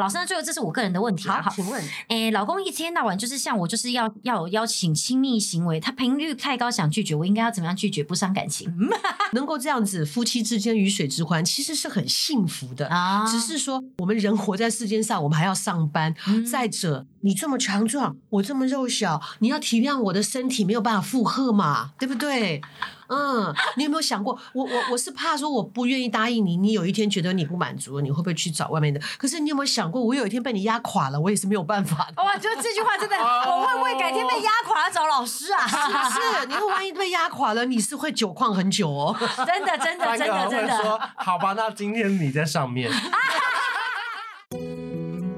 [0.00, 1.28] 老师，那最后这是我个人的问题。
[1.28, 8.68] 好，请问，诶，老公一天到晚就是像我，就是要要有邀请亲密行为，他频率太高，想拒绝，我应该要怎么样拒绝不伤感情？
[9.34, 13.24] 能够这样子，夫妻之间鱼水之欢，其实是很幸福的啊。
[13.24, 16.12] 只是说，我们人活在世间上，我们还要上班。
[16.26, 22.60] 嗯、再者，你这么强壮，我这么肉小，你要体谅我的身体没有办法负荷嘛，对不对？
[23.08, 29.00] 嗯，你有没有想过，我我我是怕说我不愿意答应你，你有一天觉得你不满足了，你会不会去找外面的？
[29.18, 32.22] 可是你有没有想过，我有一天被你压垮了，我也是没有办法的。
[32.22, 35.66] 哇，就这句话真的，我会不会改天被压垮了找老师啊？
[35.66, 35.92] 是不
[36.40, 36.46] 是？
[36.46, 39.16] 你会万一被压垮了，你是会久旷很久哦。
[39.46, 40.82] 真的，真的， 真的，真的。
[40.82, 42.90] 说好吧，那今天你在上面。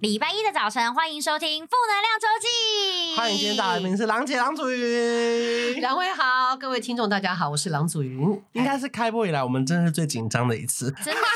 [0.00, 3.14] 礼拜一的早晨，欢迎收听《负能量周记》。
[3.18, 5.78] 欢迎今天大来宾是郎姐郎祖云。
[5.78, 8.42] 两位好，各位听众大家好，我是郎祖云。
[8.54, 10.90] 应该是开播以来我们真的是最紧张的一次。
[11.04, 11.26] 真的吗？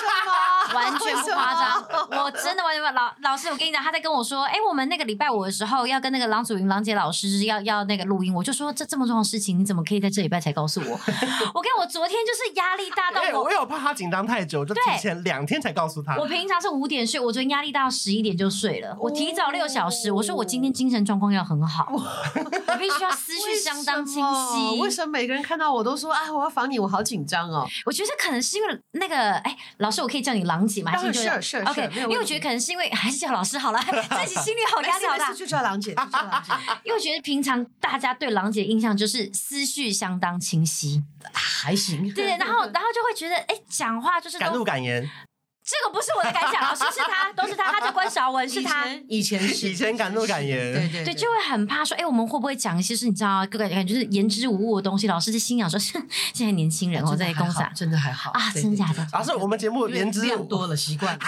[0.74, 1.84] 完全不夸张，
[2.24, 11.00] 我真的完全不老老师，我跟你讲，他在跟我说，哎，我们那个礼拜五的时候要跟那个郎祖云郎姐老师要要那个录音，我就说这这么重要的事情，你怎么可以在这礼拜才告诉我？
[11.54, 16.16] 我跟我昨天就是压力大到我，我有怕他紧张太久，就提前两天才告诉他。
[16.16, 20.10] 我平常是五点睡，我昨天压力大到十一点就睡了，我提早六小时。
[20.10, 24.80] 我说我今天精神状况要很好，我必须要思绪相当清晰。
[24.80, 27.66] 为什么每个人看到我都说啊，我要防你，我好紧张哦？
[27.84, 30.92] 我觉得可能是因为那个，哎，老师，我可以叫你郎姐吗？
[30.92, 36.50] 还是是是 OK，因为我觉得可能是因为还是叫老师好了， 自己心里好压力好大，就叫郎姐，就叫郎姐。
[36.84, 42.12] 因为我觉得平常大家对郎姐印象就是思绪相当清晰，还行。
[42.12, 45.08] 对，然后然后就会觉得，哎，讲话就是敢怒敢言。
[45.64, 48.84] 这个不是我的感想，老师是他，都是他，他叫关韶文，是他。
[49.08, 55.06] 以前以前敢怒敢言，对对对，就会很怕说，哎，我们会不会讲一些是你知道，各个感觉就是言之无物的东西？
[55.06, 59.06] 老师就心想说，现在年轻人哦，在公司真的还好啊，真假的？
[59.12, 61.18] 老师，我们节目言之量多了，习惯。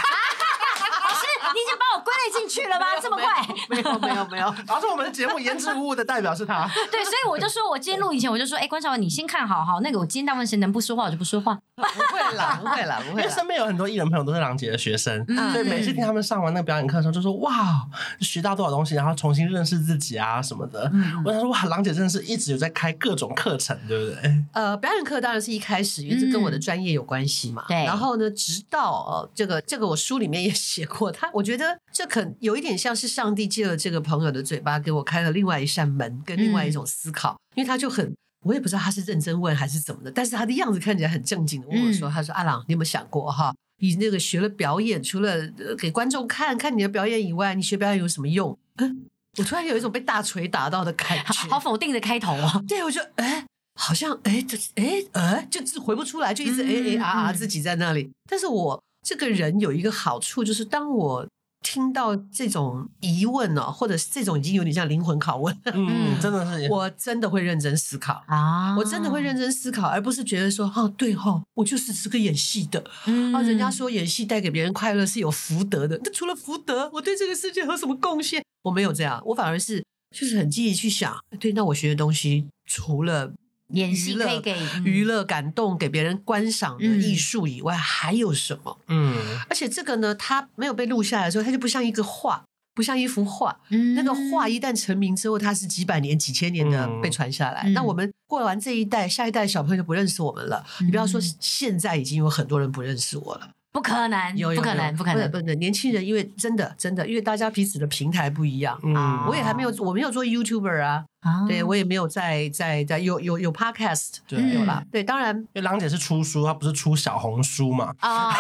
[2.39, 2.87] 进去了吗？
[3.03, 3.47] 这么快？
[3.69, 4.47] 没有没有没有。
[4.69, 6.69] 而且 我们的节目言之无物的代表是他。
[6.91, 9.79] 对，所以我就说，我今天录以前我就说，哎，关少文，你先看好哈。
[9.83, 11.59] 那个我今天大部分时间能不说话我就不说话。
[11.77, 13.23] 不会啦， 不会啦，不会。
[13.23, 17.87] 因为身边有很多艺人朋友都是郎姐的学生，所以每次听他们上完那个表演课的时候，就说哇，
[18.21, 20.91] 学到多少东西，然后重新认识自己啊什么的。
[21.25, 24.45] 我想说哇，郎姐真的是一直有在开各种课程，对不对？
[24.53, 27.65] 呃，表演课当然是一开始，因为这跟我的专业有关系嘛。
[27.69, 27.85] 对。
[27.85, 38.15] 然后呢，直到呃，这个这个我书里面也写过，他我觉得这可有一点像是上帝借了这个朋友的嘴巴给我开了另外一扇门，跟另外一种思考，因为他就很。
[38.45, 43.53] 我也不知道他是认真问还是怎么的，但是他的样子看起来很正经的问我说：“嗯、他说阿朗，你有没有想过哈？
[43.81, 49.07] 你那个学了表演，除了给观众看看你的表演以外，你学表演有什么用？”嗯，
[49.39, 52.63] 我突然有一种被大锤打到的感觉，好，好否定的开头啊。
[52.69, 58.09] 对，我就哎，好像哎，这哎呃，就是回不出来，就一直哎哎啊啊，自己在那里。
[58.31, 61.27] 但是我这个人有一个好处，就是当我。
[61.69, 78.41] 听到这种疑问哦，或者是这种已经有点像灵魂拷问，嗯， 真的是，我真的会认真思考啊，我真的会认真思考，而不是觉得说，哦，对哦，我就是是个演戏的，嗯，啊，人家说演戏带给别人快乐是有福德的，那除了福德，我对这个世界有什么贡献？
[78.63, 79.85] 我没有这样，我反而是
[80.17, 83.33] 就是很积极去想，对，那我学的东西除了。
[83.69, 88.79] 演戏可以给娱乐、感动、给别人观赏的艺术以外，嗯、还有什么？
[88.87, 89.15] 嗯，
[89.49, 92.45] 而且这个呢，它没有被录下来的时候，它就不像一个画，
[92.75, 93.59] 不像一幅画。
[93.71, 97.63] 嗯，那个画一旦成名之后，它是几百年、几千年的被传下来。
[97.65, 100.65] 嗯、那我们过完这一代，下一代小朋友就不认识我们了。
[100.81, 103.51] 嗯、你不要说现在已经有很多人不认识我了。
[103.77, 105.59] 不可能，有有不可能，不可能，不能。
[105.59, 108.81] 年轻人因为真的真的，因为大家彼此的平台不一样。
[108.83, 108.95] 嗯，
[109.29, 111.05] 我也还没有，我没有做 YouTuber 啊。
[111.21, 114.83] 啊，对我也没有在在在有有有 Podcast，对，有啦。
[114.93, 117.93] 对，当然，因为郎姐是出书，她不是出小红书嘛。
[117.99, 118.33] 啊，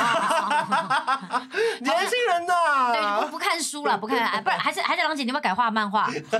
[1.80, 6.10] 年轻人呐，对，不不看书了， 不看，哎不然还是还是郎姐，你要不要改画漫画？
[6.30, 6.38] 对，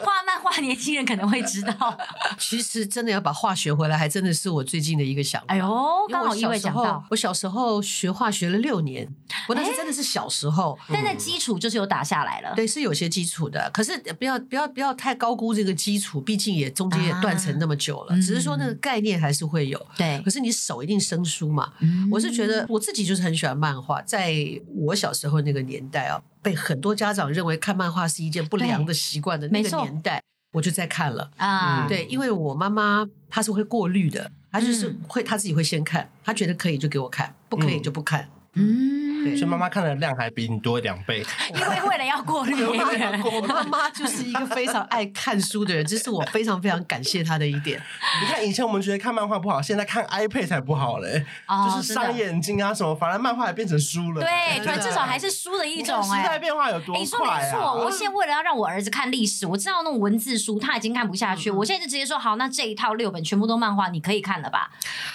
[0.00, 1.96] 画漫画，年轻人可能会知道。
[2.38, 5.46] 其实真的要把画学回来，还真的是我最近的一个想法。
[5.48, 5.66] 哎呦，
[6.10, 9.08] 刚好因为讲到，我小时候学画学了六年，
[9.48, 12.52] 我那是真的是小时候，但在基础就是有打下来了。
[12.56, 15.76] 对，是有些基础的，可是不要不要不要太高估这个。
[15.76, 19.86] 基础毕竟也中间也断层那么久了，啊、只是说那个概念还是会有。
[19.96, 21.70] 对，可是你手一定生疏嘛。
[21.80, 24.34] 嗯、我是觉得我自己就是很喜欢漫画，在
[24.74, 30.22] 我小时候那个年代啊，被很多家长认为看漫画是一件不良的习惯的那个年代。
[30.52, 31.86] 我就在看了啊。
[31.88, 38.22] 对，因为我妈妈她是会过滤的，她就是会她自己会先看，她觉得可以就给我看，不可以就不看。
[38.22, 38.35] 嗯。
[38.56, 41.24] 所以妈妈看的量还比你多两倍，
[41.54, 42.54] 因为为了要过滤。
[42.64, 47.80] 我妈妈就是一个非常爱看书的人，这是我非常非常感谢她的一点。
[48.22, 54.22] 你看以前我们觉得看漫画不好，现在看 iPad 才不好嘞，就是伤眼睛啊什么，反而漫画也变成书了。
[54.22, 56.02] 对，对，至少还是书的一种。
[56.02, 57.00] 时代变化有多快啊？
[57.00, 64.70] 你说没错，我现在为了要让我儿子看历史，我知道那种文字书他已经看不下去，我现在就直接说好，那这一套六本全部都漫画，你可以看了吧？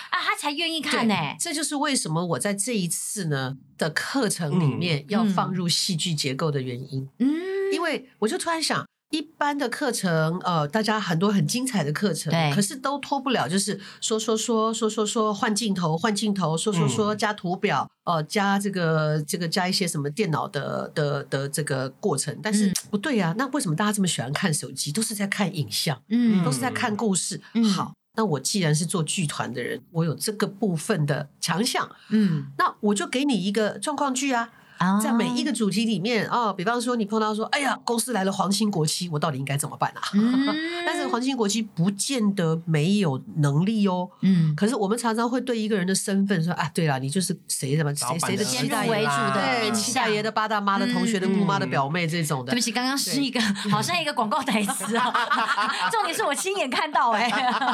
[0.10, 1.16] 啊，他才愿意看呢。
[1.40, 7.10] 这就是为什么我在这一次呢的课程里面要放入戏剧结构的原因。
[7.18, 7.28] 嗯，
[7.74, 22.38] 因为我就突然想，一般的课程，呃，大家很多很精彩的课程，对，可是都脱不了，就是说说说说说说换镜头换镜头，说说说加图表，呃，加这个这个加一些什么电脑的的的这个过程。
[22.44, 24.92] 但是不对呀，那为什么大家这么喜欢看手机？
[24.92, 27.42] 都是在看影像，嗯，都是在看故事。
[27.75, 27.94] 好。
[28.16, 34.52] 那我既然是做剧团的人，我有这个部分的强项，嗯，那我就给你一个状况剧啊。
[35.01, 40.01] 在每一个主题里面哦，比方说你碰到说，哎呀，公司来了皇亲国戚，我到底应该怎么办啊？
[40.13, 40.48] 嗯、
[40.86, 44.10] 但是皇亲国戚不见得没有能力哦。
[44.22, 52.51] 嗯，可是我们常常会对一个人的身份说啊，对了，你就是谁什么谁谁的七大爷的，对，七大爷的八大妈的同学的姑妈的表妹这种的。
[52.51, 53.39] 对不起，刚刚是一个
[53.69, 55.12] 好像一个广告台词啊。
[55.92, 57.30] 重点是我亲眼看到哎。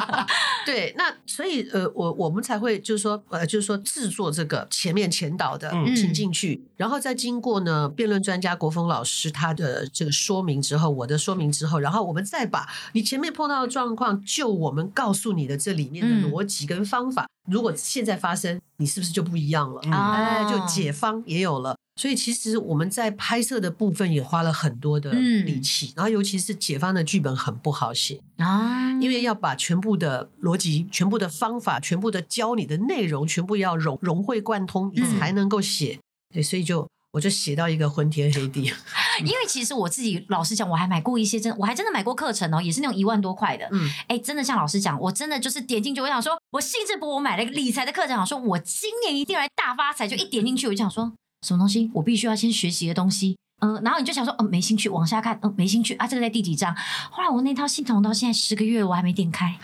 [0.66, 6.98] 对，那所以呃，我我们才会就是说呃，就是说制作这个前面前导的请进去，然后。
[6.98, 19.80] 再经过呢辩论专家国峰老师他的这个说明之后，我的说明之后，然后我们再把你前面碰到的状况，就我们告诉你的这里面的逻辑跟方法，嗯、如果现在发生，你是不是就不一样了？
[19.84, 21.76] 嗯、哎，就解方也有了。
[22.00, 36.00] 所以其实我们在拍摄的部分也花了很多的力气，嗯、然后尤其是解方的剧本很不好写啊，因为要把全部的逻辑、全部的方法、全部的教你的内容，全部要融融会贯通，你才能够写。
[36.30, 38.72] 嗯对，所以就我就写到一个昏天黑地。
[39.20, 43.68] 因为其实我自己老实讲，我还买过一些真，我还真的买过课程哦，也是那种一万多块的。
[43.72, 51.12] 嗯，哎，真的像老师讲，我真的就是点进去，我想说，我兴致勃勃买了一个理财的课程，想说我今年一定来大发财，就一点进去，我就想说，
[51.46, 53.36] 什么东西，我必须要先学习的东西。
[53.60, 56.74] 嗯，然后你就想说，嗯，没兴趣，往下看，嗯，没兴趣啊，这个在第几章？
[57.10, 59.58] 后来我那套系统到现在十个月，我还没点开。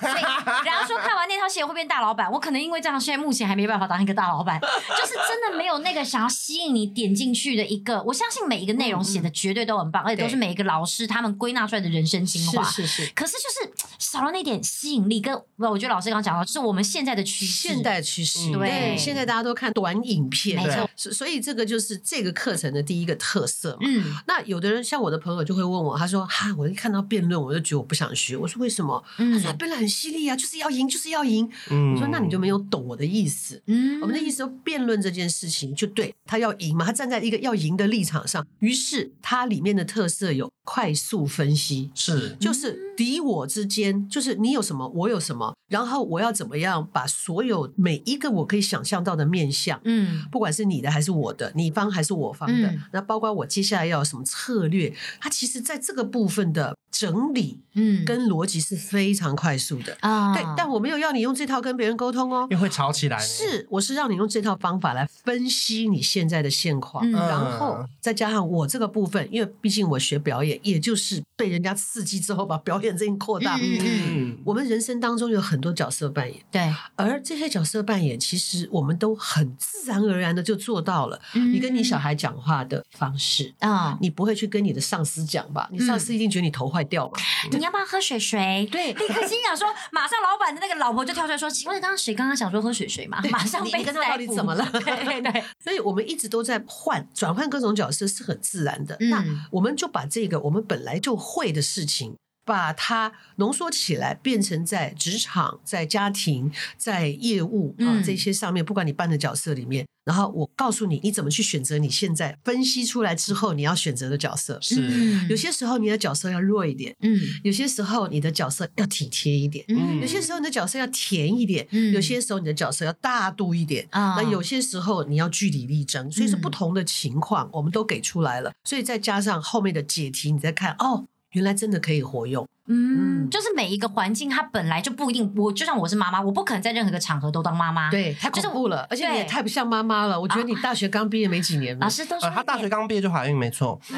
[0.00, 8.02] 所以，然后说看完那套戏会变大老板，我可能因为这样，现在目前还没办法当一个大老板，就是真的没有那个想要吸引你点进去的一个。
[8.02, 12.62] 我相信每一个内容写的绝对都很棒，嗯、而且都是每一个老师他们归纳出来的人生精华。
[12.62, 13.12] 是是是。
[13.14, 18.52] 可是就是少了那点吸引力，跟我觉得老师刚刚讲到，就是我们现在的趋势，现代趋势。
[18.52, 20.88] 对，对现在大家都看短影片，没错。
[20.94, 23.76] 所所以这个就是这个课程的第一个特色。
[23.80, 24.14] 嗯。
[24.26, 31.48] 那有的人像我的朋友就会问我，他说：“哈，我一看到辩论，我就觉得我不想学。”我说：“为什么？”嗯、他说：“辩论很犀利啊，就是要赢，就是要赢。
[31.70, 33.62] 嗯”我说：“那你就没有懂我的意思。
[33.66, 54.08] 嗯，我们的意思说，辩论这件事情就对他要赢嘛，他站在一个要赢的立场上，于是它里面的特色有快速分析，是就是敌我之间，就是你有什么，我有什么，然后我要怎么样把所有每一个我可以想象到的面向，嗯，不管是你的还是我的，你方还是我方的，嗯、那包括我接下来要有。
[54.08, 54.90] 什么策略？
[55.20, 60.32] 它其实在这个部分的整理，嗯，跟逻辑是非常快速的啊。
[60.32, 63.18] 对，但我没有要你用这套跟别人沟通哦，因为会吵起来。
[63.18, 73.56] 是，我是让你用这套方法来分析你现在的现况，嗯、然后再加上我这个部分，因为毕竟我学表演，也就是被人家刺激之后把表演这一扩大。
[73.56, 81.20] 嗯，嗯，我们人生当中有很多角色扮演，对，而这些角色扮演其实我们都很自然而然的就做到了。
[81.34, 83.96] 嗯、你跟你小孩讲话的方式啊。
[84.00, 85.68] 你不会去跟你的上司讲吧？
[85.72, 87.12] 你上司一定觉得你头坏掉了。
[87.50, 88.68] 你要不要喝水水？
[88.70, 94.68] 对，立刻心想说，马上老板的那个老婆就跳出来说：“请问刚刚谁刚刚想说喝水水吗？”马上被跟他到底怎么了？
[94.72, 95.44] 对对。
[95.62, 98.96] 所以我们一直都在换转换各种角色是很自然的。
[99.00, 102.16] 那我们就把这个我我们本来就会的事情。
[102.48, 114.58] 把它浓缩起来，变成在职场、在家庭、在业务啊这些上面，不管你扮的角色里面，然后我告诉你，你怎么去选择你现在分析出来之后你要选择的角色。
[114.62, 131.04] 是，有些时候你的角色要弱一点，嗯，有些时候你的角色要体贴一点，嗯，有些时候你的角色要甜一点，嗯，有些时候你的角色要大度一点啊，那有些时候你要据理力争，所以是不同的情况，我们都给出来了，所以再加上后面的解题，你再看哦。
[131.32, 135.32] 原来真的可以活用，嗯，就是每一个环境，它本来就不一定。
[135.36, 140.18] 我就像我是妈妈，我不可能在任何一个场合都当妈妈，对，太恐怖了，而且你也太不像妈妈了。
[140.20, 143.78] 我觉得你大学刚毕业没几年，老师都说她大学刚毕业就怀孕，没错。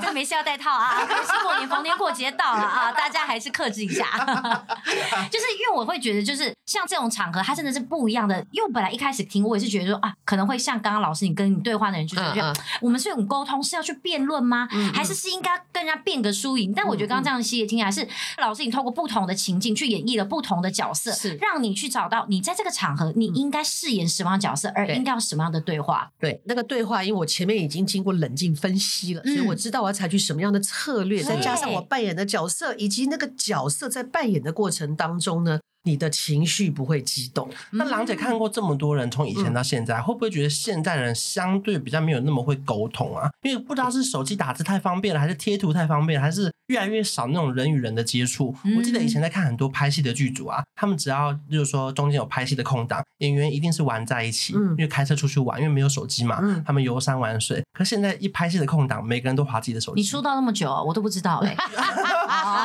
[0.00, 1.04] 下，真没事要戴套啊！
[1.06, 4.06] 可是过年逢年过节到了啊，大家还是克制一下。
[5.30, 8.38] 就是因为我会觉得，就是像这种场合，它真的是不一样的。
[8.50, 14.68] 因为我本来一开始听，我也是觉得说啊，可能会像刚刚老师你跟你对话的人，就是觉得我们是用沟通，是要去辩论吗？
[14.94, 16.72] 还是是应该跟人家辩个输赢？
[16.74, 18.06] 但我觉得刚刚这样细节听起来是
[18.38, 26.10] 老师你透过不同的情境去演绎了不同的角色，是让你去找到你在这个场合你应该饰演什么样的角色，而应该要什么样的对话。
[26.18, 35.60] 对，那个对话，因为我前面已经经过冷静分析了，所以我知道我要采取什么样的策略，再加上我扮演的角色以及那个角色在扮演的过程当中呢。
[35.86, 37.48] 你的情绪不会激动。
[37.70, 43.30] 那郎姐看过这么多人，从以前到现在，会不会觉得现代人相对比较没有那么会沟通啊？
[43.42, 48.54] 因为不知道是手机打字太方便了，还是贴图太方便，还是越来越少那种人与人的接触。
[48.76, 57.62] 我记得以前在看很多拍戏的剧组啊，他们只要就是说中间有拍戏的空档，演员一定是玩在一起，因为开车出去玩，因为没有手机嘛，他们游山玩水。
[57.72, 60.00] 可现在一拍戏的空档，每个人都划自己的手机。
[60.00, 61.56] 你出道那么久，我都不知道哎。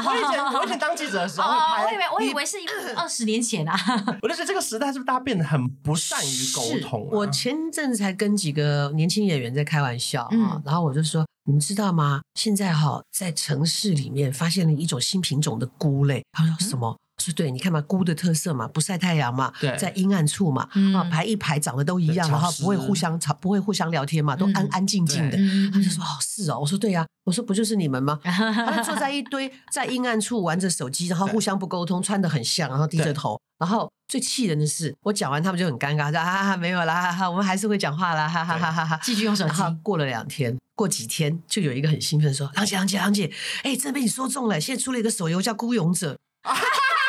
[0.03, 2.65] 我以前我以前当记者的时候拍，我以为我以为是一
[2.97, 3.75] 二十年前啊。
[4.21, 7.07] 我就觉得这个时代是不是大家变得很不善于沟通？
[7.11, 12.21] 我前阵子才跟几个年轻演员在开玩笑啊，然后我就说，你们知道吗？
[12.35, 16.23] 现在哈在城市里面发现了一种新品种的菇类。
[16.31, 16.97] 他说什么？
[17.21, 25.37] 是对，你看嘛，菇的特色嘛，不晒太阳嘛，在阴暗处嘛，啊排一排长得都一样，然后不会互相吵，不会互相聊天嘛，都安安静静的。
[25.71, 28.19] 他就说哦是哦，我说对呀，我说不就是你们吗？
[28.23, 33.39] 他就坐在一堆 在阴暗处玩着手机，然后互相不沟通，穿的很像，然后低着头。
[33.59, 39.61] 然后最气人的是，我讲完他们就很尴尬，说哈哈没有啦，哈哈，我们还是会讲话啦，哈哈哈哈哈，继续用手机。
[39.83, 46.13] 过了两天，过几天就有一个很兴奋说：“郎姐，郎姐，郎姐，哎，真被你说中了，现在出了一个手游叫《孤勇者》。”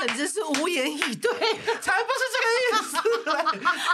[0.00, 1.30] 我简直是无言以对，
[1.80, 2.96] 才不是这个意思。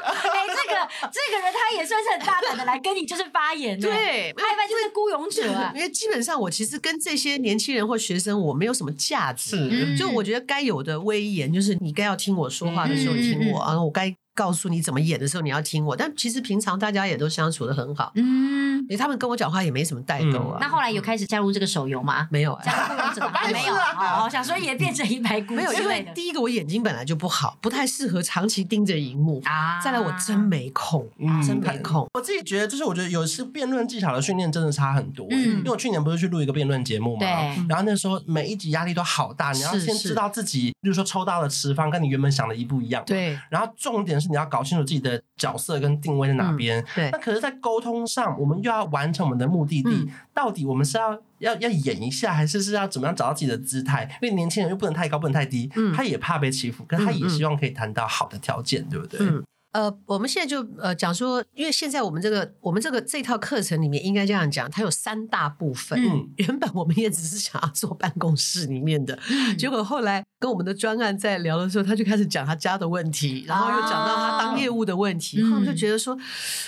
[0.04, 5.72] 哎，这个这个人他也算是很大胆的来跟你就是发言，对，他一般就是孤勇者啊。
[5.74, 14.14] 因为基本上我其实跟这些年轻人或学生我没有什么价值，就我觉得该有的威严就是你该要听我说话的时候听我，然后我该。
[14.34, 15.96] 告诉你怎么演的时候，你要听我。
[15.96, 20.58] 但其实平常大家也都相处的很好，嗯，因为他们跟我讲话也没什么代沟啊。
[20.60, 22.28] 那后来有开始加入这个手游吗？
[22.30, 23.74] 没有，加入者还没有。
[23.74, 25.54] 好，想说也变成一排骨。
[25.54, 29.80] 没有，因为第一个我眼睛本来就不好，不太适合长期盯着荧幕啊。
[29.80, 31.06] 再来我真没空，
[31.46, 32.08] 真没空。
[32.14, 35.26] 我自己觉得，就是我觉得有一次辩论技巧的训练真的差很多。
[35.30, 37.28] 嗯，因为我去年不是去录一个辩论节目嘛，对。
[37.68, 43.02] 然后那时候每一集压力都好大，你要先知道自己，比如说抽到的词方跟你原本想的一不一样。
[43.06, 43.38] 对。
[43.50, 46.80] 然后重点是你要搞清楚自己的角色跟定位在哪边？
[46.80, 49.90] 嗯、对，那可是，在沟通上，我们又要完成我们的目的地。
[49.90, 54.04] 嗯、到底我们是要要要演一下，还是是要怎么样找到自己的姿态？
[54.22, 55.70] 因为年轻人又不能太高，不能太低。
[55.76, 59.18] 嗯，他也怕被欺负，可是他也希望可以谈到好的条件，嗯、对不对？
[59.20, 65.98] 嗯呃，我们现在就呃讲说，因为现在我们这个我们这个这套课程里面应该这样讲，它有三大部分。
[65.98, 76.14] 嗯，原本我们也只是想要做办公室里面的，嗯、结果后来跟我们的专案在聊的时候，他就开始讲他家的问题，然后又讲到他当业务的问题，然后我们就觉得说，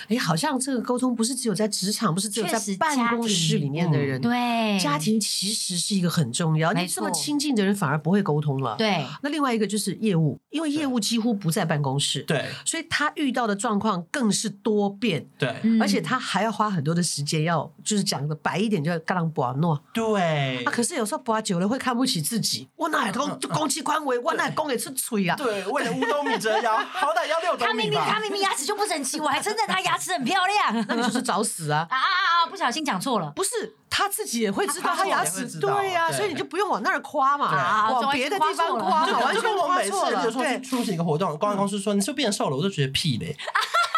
[0.04, 8.76] 哎、嗯，好像这个沟通不是只有在职场，不是只有在办公室里面的人，对，家庭其实是一个很重要，你这么亲近的人反而不会沟通了。
[8.78, 12.86] 对，那另外一个就是业务，因为业务几乎不在办公室，对，所以。
[12.96, 20.62] 他遇到的状况更是多变，对，而且他还要花很多的时间，要就是讲的白一点，就要干不阿诺，对。
[20.64, 25.34] 啊，可是有时候博久了会看不起自己，我哪公公器宽为，我哪公给出锤啊？
[25.34, 27.66] 对，为了乌冬米折腰， 好歹要六斗。
[27.66, 31.84] 他明明他明明牙齿就不整齐，我还称赞他牙齿很漂亮，那你就是找死啊！
[31.90, 32.46] 啊啊啊！
[32.48, 43.36] 不小心讲错了，不是他自己也会知道他牙齿，对呀，所以你就不用往那儿夸嘛，往别的地方夸，就完全我每次比如说去出席一个活动，公关公司说你是不是变瘦了，我就觉得屁嘞。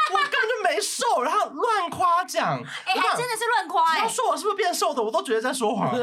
[0.08, 3.98] 我根本就没瘦，然后乱夸奖，哎，还真的是乱夸哎！
[3.98, 5.90] 他说我是不是变瘦的，我都觉得在说谎。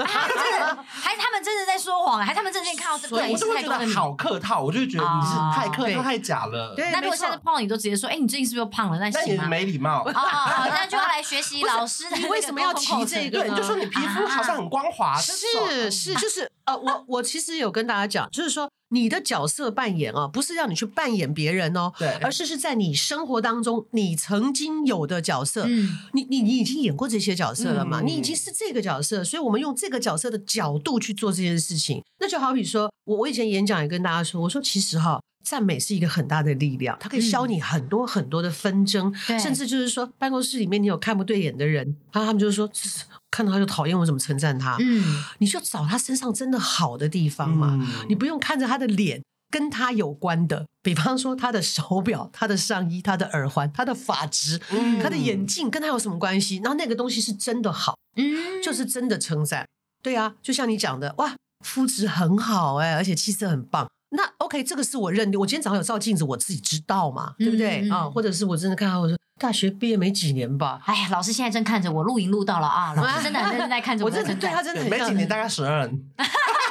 [0.86, 6.76] 还他们真的在说谎，还他们真的看到这个，我就会觉得好客套，我就觉得你是太客套、太假了。
[6.78, 9.00] 那如果下次碰到你，都直接说，哎，你最近是不是又胖了？
[9.00, 10.04] 那行没礼貌。
[10.04, 12.18] 哦，那就要来学习老师的。
[12.18, 13.40] 你为什么要提这个？
[13.40, 15.18] 对，你就说你皮肤好像很光滑。
[15.18, 18.70] 是是，就是呃，我我其实有跟大家讲，就是说。
[18.90, 28.02] 你的角色扮演啊，不是让你去扮演别人哦，对，而是是在你生活当中你曾经有的角色，嗯，你你你已经演过这些角色了嘛？
[28.02, 32.04] 嗯，你已经是这个角色，所以我们用这个角色的角度去做这件事情。
[32.20, 42.70] 那就好比说，我我以前演讲也跟大家说，我说其实哈，赞美是一个很大的力量，它可以消你很多很多的纷争，嗯，甚至就是说办公室里面你有看不对眼的人，然后他们就是说。
[43.36, 44.78] 看到他就讨厌，我怎么称赞他？
[44.80, 45.04] 嗯，
[45.40, 47.76] 你就找他身上真的好的地方嘛。
[47.82, 56.58] 嗯，你不用看着他的脸，跟他有关的，比方说他的手表、他的上衣、他的耳环、他的发质、嗯、他的眼镜，跟他有什么关系？
[56.58, 59.68] 然后那个东西是真的好，嗯，就是真的称赞。
[60.04, 61.36] 对啊，就像你讲的，哇，
[61.66, 63.90] 肤质很好哎、欸，而且气色很棒。
[64.14, 65.40] 那 OK，这个是我认定。
[65.40, 68.12] 我今天早上有照镜子，我自己知道嘛，对不对啊、嗯嗯？
[68.12, 69.18] 或者是我真的看到我说。
[69.40, 70.80] 大学毕业没几年吧？
[70.86, 72.94] 哎呀，老师现在正看着我录影录到了啊！
[72.94, 76.02] 老师真的很认真在看着我，我真的对他真的很没几年，大概十二年。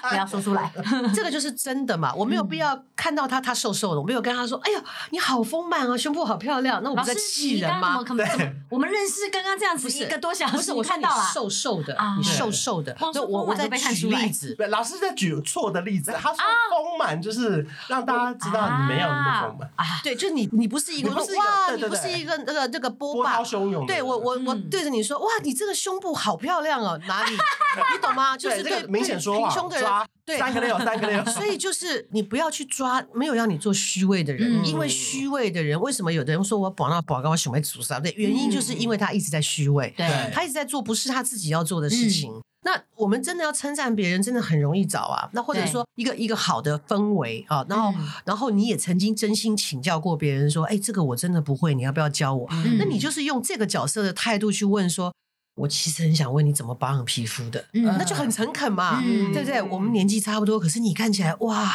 [0.08, 0.70] 不要说出来，
[1.14, 2.12] 这个就是真的嘛。
[2.14, 8.02] 我没有必要看到他，他瘦瘦的，我没有跟他说：“哎呀，你好丰满啊，胸部好漂亮。”那我不在气人吗？
[8.04, 8.24] 怎么
[8.70, 12.96] 我们认识刚刚这样子一个多小时，不是我看到了瘦瘦的，你瘦瘦的。
[13.00, 16.12] 那我我在举例子，对，老师在举错的例子。
[16.12, 16.36] 他说
[16.70, 19.84] 丰满就是让大家知道你没有那么丰满啊。
[20.02, 23.86] 对，就你你不是一个哇，你不是一个那个那个波涛汹涌。
[23.86, 27.36] 对我我我对着你说哇，你这个胸部好漂亮哦，哪里？
[27.94, 28.36] 你懂吗？
[28.36, 29.90] 就是这个明显说话，胸的人。
[30.24, 31.24] 对，三个六，三个六。
[31.32, 37.98] 所以就是你不要去抓没有让你做虚伪的人，嗯、因为虚伪的人，为什么有的人说我保那保高我喜欢主杀？
[37.98, 42.30] 对，原因就是因为他一直在虚伪，对，他一直在做不是他自己要做的事情。
[42.30, 45.30] 嗯、那我们真的要称赞别人，真的很容易找啊。
[45.32, 52.46] 那或者说一个一个好的氛围啊，然后、嗯、然后你也曾经真心请教过别人说，哎，这个我真的不会，你要不要教我？
[52.50, 55.14] 嗯、那你就是用这个角色的态度去问说。
[55.58, 59.60] 我其实很想问你怎么保养皮肤的，嗯，那就很诚恳嘛，嗯，对不对？
[59.60, 61.70] 我们年纪差不多，可是你看起来哇，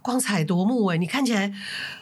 [0.00, 1.52] 光彩夺目哎，你看起来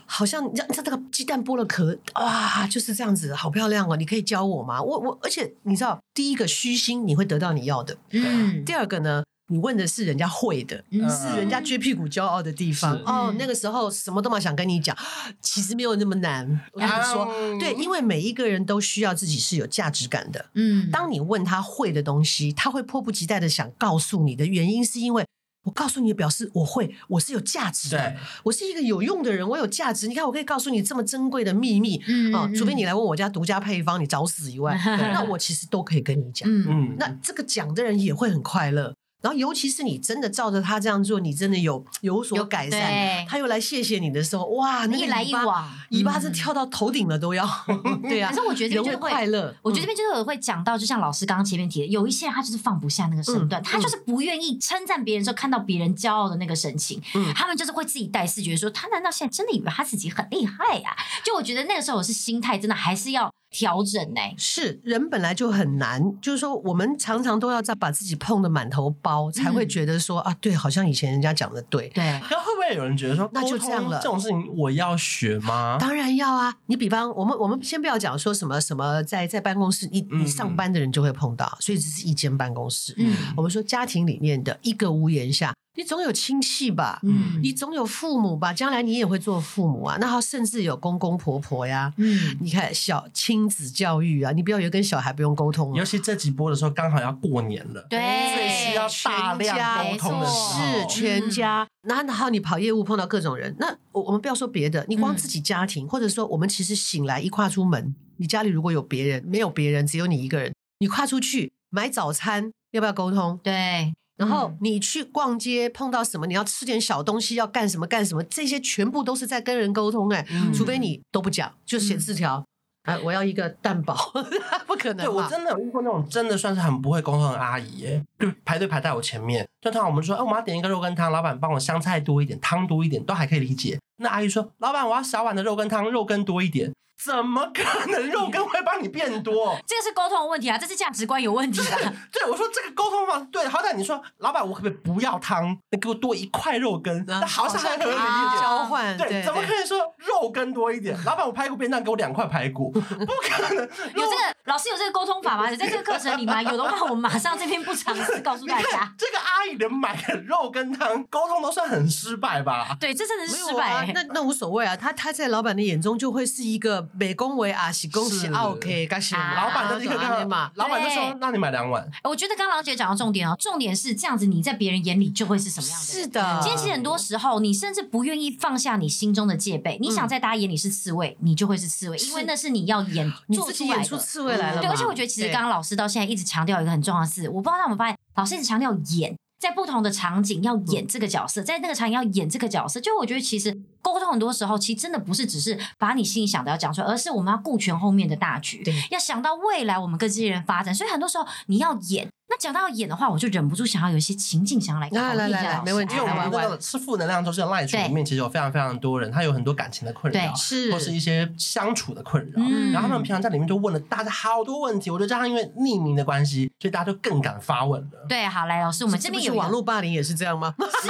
[0.04, 3.96] 好像像像这个鸡蛋剥了壳，哇，就是这样子，好漂亮哦！
[3.96, 4.82] 你可以教我吗？
[4.82, 9.24] 我我，而且你知道，第一个虚心你会得到你要的，嗯，第二个呢？
[9.50, 13.34] 你问的是人家会的，嗯、是人家撅屁股骄傲的地方哦。
[13.38, 14.96] 那个时候什么都嘛想跟你讲，
[15.40, 16.48] 其实没有那么难。
[16.72, 20.46] 我跟你说，嗯、对，因为每一个人都需要自己是有价值感的。
[20.54, 25.24] 嗯，当你问他会的东西，他会迫不及待的想告诉你的原因，是因为
[25.64, 30.08] 我告诉你，表示我会，我是有价值的，我是一个有用的人，我有价值。
[30.08, 36.46] 你看，我可以告诉你这么珍贵的秘密，嗯，哦，除非你来问我家独家配方，你找死以外， 那我其实都可以跟你讲。
[36.50, 38.94] 嗯，那这个讲的人也会很快乐。
[39.20, 47.44] 然后，尤其是你真的照着他这样做，你真的有有所改善，他又来谢谢你的时候，哇，那个、一来一往，尾巴是跳到头顶了都要。
[47.84, 49.52] 嗯、对啊，可是我觉得这边就会，快乐。
[49.62, 60.96] 我觉得这边就是会讲到，就像老师刚刚前面提的，有一些人他就是放不下那个身段，嗯、他就是不愿意称赞别人时候看到别人骄傲的那个神情，嗯、他们就是会自己带视觉说，他难道现在真的以为他自己很厉害呀、啊？
[61.24, 63.32] 就我觉得那个时候我是心态真的还是要。
[63.50, 64.34] 调整呢、欸？
[64.36, 71.88] 是人本来就很难，就是说我们常常都要在把自己碰得满头包，才会觉得说、嗯、啊，对，好像以前人家讲的对。
[71.88, 73.98] 对，那会不会有人觉得说，那就这样了？
[74.02, 75.76] 这种事情我要学吗？
[75.80, 76.54] 当然要啊！
[76.66, 82.94] 你比方我们，我们先不要讲说什么什么在在办公室，你你上班的人就会碰到，所以这是一间办公室。
[82.98, 85.54] 嗯，我们说家庭里面的一个屋檐下。
[85.78, 97.96] 你总有亲戚吧，嗯，你总有父母吧，将来你也会做父母啊，那他甚至有公公婆婆呀，嗯，你看小亲子教育啊，你不要以为跟小孩不用沟通，尤其这几波的时候刚好要过年了，对，
[98.34, 113.38] 最需要大量沟通的是全家，那然后你跑业务碰到各种人，那我我们不要说别的，你光自己家庭，或者说我们其实醒来一跨出门，你家里如果有别人，没有别人，只有你一个人，你跨出去买早餐，要不要沟通？
[113.44, 113.94] 对。
[114.18, 122.44] 然后你去逛街碰到什么，你要吃点小东西，要干什么干什么，这些全部都是在跟人沟通哎，嗯、除非你都不讲，就写字条，
[122.82, 123.96] 哎、嗯，我要一个蛋堡，
[124.66, 125.06] 不可能。
[125.06, 133.78] 对，我真的有遇过那种真的算是很不会沟通的阿姨耶，就排队排在我前面，就通常我们说，哎，我们要点一个肉羹汤，老板帮我香菜多一点，汤多一点，都还可以理解。
[133.98, 136.72] 那阿姨说，老板我要小碗的肉羹汤，肉羹多一点。
[137.04, 139.56] 怎么可能肉羹会帮你变多？
[139.66, 141.78] 这个是沟通的问题啊，这是价值观有问题啊。
[142.12, 145.56] 对，我说这个沟通方对，好歹你说老板，我可不可以不要汤？
[145.70, 147.94] 你给我多一块肉羹，那好像还可以
[148.40, 148.96] 交换。
[148.96, 150.96] 对，怎么可以说肉羹多一点？
[151.04, 153.56] 老板，我排骨便当给我两块排骨， 不可能。
[153.94, 155.48] 有这个老师有这个沟通法吗？
[155.50, 156.42] 有在这个课程里吗？
[156.42, 158.92] 有的话，我马上这边不尝试告诉大家。
[158.96, 162.76] 这个阿姨连买的肉跟汤沟通都算很失败吧？
[162.80, 163.90] 对，这真的是失败。
[163.94, 167.70] 那那无所谓啊，他他在老板的眼中就会是一个美工为啊。
[167.70, 170.50] 喜恭喜 OK，感谢老板的一个干嘛？
[170.54, 175.86] 老板就说：“那你买两碗。”我觉得刚刚郎姐讲到重点哦，重点是这样子，你在别人眼里就会是什么样的？
[175.86, 183.98] 是的，今天其实很多时候，你甚至不愿意放下你心中的戒备，你想在大家眼里是刺猬，你就会是刺猬，因为那是你要演做出来的。
[183.98, 189.14] 刺猬来了，对，而且我觉得其实刚刚老师到现在一直强调一个很重要的事，我不知道他们发现，老师一直强调演。
[189.40, 202.08] 在不同的场景要演这个角色，在那个场景要演这个角色，就我觉得其实沟通很多时候其实真的不是只是把你心里想的要讲出来，而是我们要顾全后面的大局，对，要想到未来我们跟这些人发展，所以很多时候你要演。
[202.38, 205.60] 那讲到演的话，我就忍不住想要有一些情境，想要来考虑一下。
[205.64, 205.96] 没问题。
[205.96, 212.42] 因为我们那个是负能量周记的赖群里面，其实有非常非常多人，他有很多感情的困扰，是或是一些相处的困扰。
[212.72, 218.06] 然后他们平常在里面就问了大家好多问题，我觉得这样因为匿名的关系，所以大家就更敢发问了。
[218.08, 220.54] 对，好，来老师，我们这边有网络霸凌也是这样吗？
[220.82, 220.88] 是。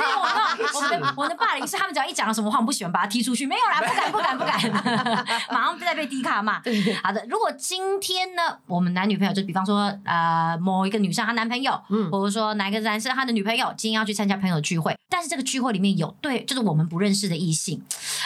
[0.00, 6.54] 所以我的我的我的霸凌是他们只要一讲了什么话，我不喜欢把他踢出去，没有啦，不敢不敢不敢， 马上再被低卡骂。
[7.02, 17.82] 好的， 如果今天呢，我们男女朋友就比方说呃某一个女生她男朋友，嗯，或者说哪一个男生他的女朋友今天要去参加朋友聚会，但是这个聚会里面有对就是我们不认识的异性，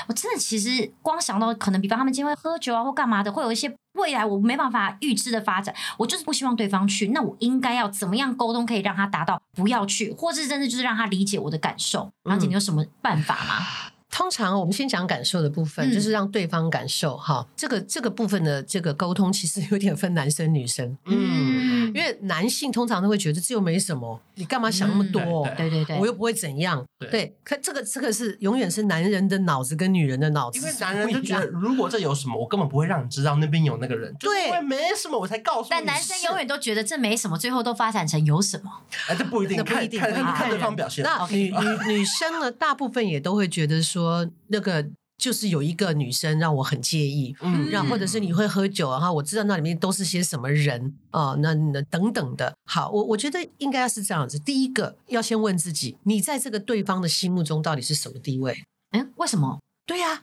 [0.06, 3.74] 我真的其实光想到可能比方他们今天会喝酒啊或干嘛的，会有一些。
[3.94, 7.08] 未来我没办法预知的发展，我就是不希望对方去。
[7.08, 12.12] 那我应该要怎么样沟通，可以让他达到不要去，或是真的就是让他理解我的感受？
[12.24, 13.93] 郎姐，你有什么办法吗？
[14.14, 17.44] 通常我们先讲感受的部分，嗯、就是让对方感受哈。
[17.56, 20.96] 这个这个部分的这个沟通，其实有点分男生女生。
[21.06, 25.44] 嗯，因为男性通常都会觉得这又没什么，你干嘛想那么多？
[25.48, 26.84] 嗯、对对对，我又不会怎样。
[27.00, 30.60] 对，对，可这个这个是永远是男人的脑子跟女人的脑子。
[30.60, 34.14] 因为男人就觉得， 如果这有什么，我根本不会让你知道那边有那个人。
[34.20, 35.70] 对，因为没什么，我才告诉你。
[35.72, 38.70] 但男生永远都觉得这没什么，最后都发展成有什么。
[39.08, 41.02] 哎，这不一定，不一定，看看对方表现。
[41.02, 44.03] 那女女女生呢，大部分也都会觉得说
[44.48, 44.86] 那个。
[45.16, 52.52] 就是有一个女生让我很介意，嗯，让或者是你会喝酒，然后我知道那里面都是些什么人啊、呃，那那等等的。
[52.64, 54.40] 好，我我觉得应该是这样子。
[54.40, 58.64] 第一个要先问自己，你在这个对方的心目中到底是什么地位？
[58.90, 59.60] 嗯，为什么？
[59.86, 60.22] 对呀、啊，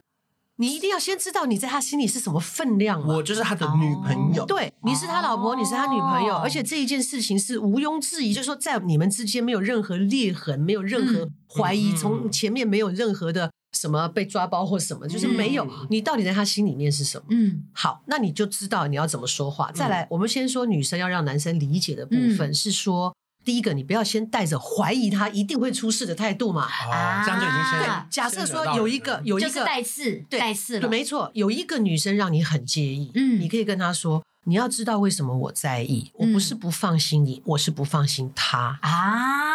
[0.58, 3.02] 你一定要先知道你在他心里是什么分量。
[3.08, 13.50] 我就是他的女朋友，对，你是他老婆，你是他女朋友，而且这一件事情是毋庸置疑，就是说在你们之间没有任何裂痕，没有任何怀疑，从前面没有任何的。
[13.74, 15.68] 什么被抓包或什么，就是没有。
[15.90, 17.26] 你到底在他心里面是什么？
[17.30, 19.72] 嗯，好，那你就知道你要怎么说话。
[19.72, 26.64] 再来，我们先说女生要让男生理解的部分是说，第一个，你不要先带着怀疑他一定会出事的态度嘛。
[26.64, 27.80] 啊，这样就已经先。
[27.80, 39.51] 对，假设说有一个有一个带刺，带刺了，没错，有一个女生让你很介意，嗯，你可以跟她说，你要知道为什么我在意，我不是不放心你，我是不放心他啊。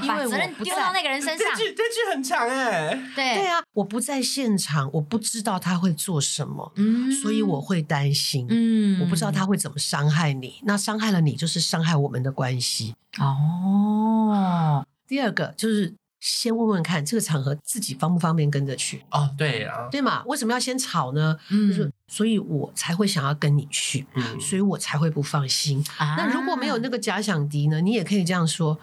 [0.00, 2.88] 把责任丢到那个人身上，这句这句很长哎。
[3.14, 14.84] 对对啊，我不在现场，我不知道他会做什么，嗯，所以我会担心，嗯，我不知道他会怎么伤害你，那伤害了你就是伤害我们的关系哦。
[15.06, 15.94] 第二个就是。
[16.28, 19.00] 先问问看，这个场合自己方不方便跟着去？
[19.12, 20.24] 哦，对啊，对嘛？
[20.24, 21.38] 为什么要先吵呢？
[21.50, 25.84] 嗯，就是所以我才会想要跟你去，嗯，所以我才会不放心。
[25.98, 27.80] 啊，那如果没有那个假想敌呢？
[27.80, 28.76] 你也可以这样说：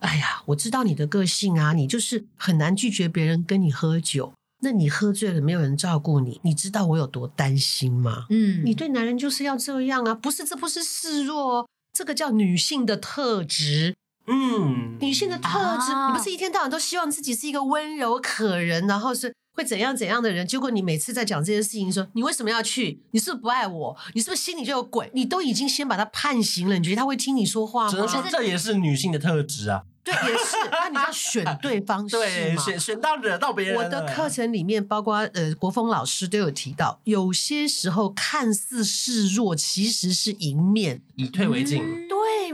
[0.00, 4.32] 哎呀，我知道你的个性啊，你就是很难拒绝别人跟你喝酒。
[4.60, 8.26] 那你喝醉了，没有人照顾你，你知道我有多担心吗？
[8.28, 10.44] 嗯，你对男人就是要这样啊，不是？
[10.44, 13.94] 这不是示弱，这个叫女性的特质。
[14.28, 20.46] 嗯，女性的特质，啊、你不是一天到晚都希望自己是一个温柔可人，然后是会怎样怎样的人？
[20.46, 23.00] 结果你每次在讲这件事情，说你为什么要去？
[23.12, 23.96] 你是不是不爱我？
[24.14, 25.10] 你是不是心里就有鬼？
[25.14, 27.90] 你都已经先把他判刑了，你觉得他会听你说话吗？
[27.90, 29.82] 只能说这也是女性的特质啊。
[30.08, 30.56] 对，也是。
[30.70, 33.76] 那你要选对方式嘛，对，选选到惹到别人。
[33.76, 42.07] 我的课程里面，包括呃国峰老师都有提到，有些时候看似示弱，其实是赢面，以退为进。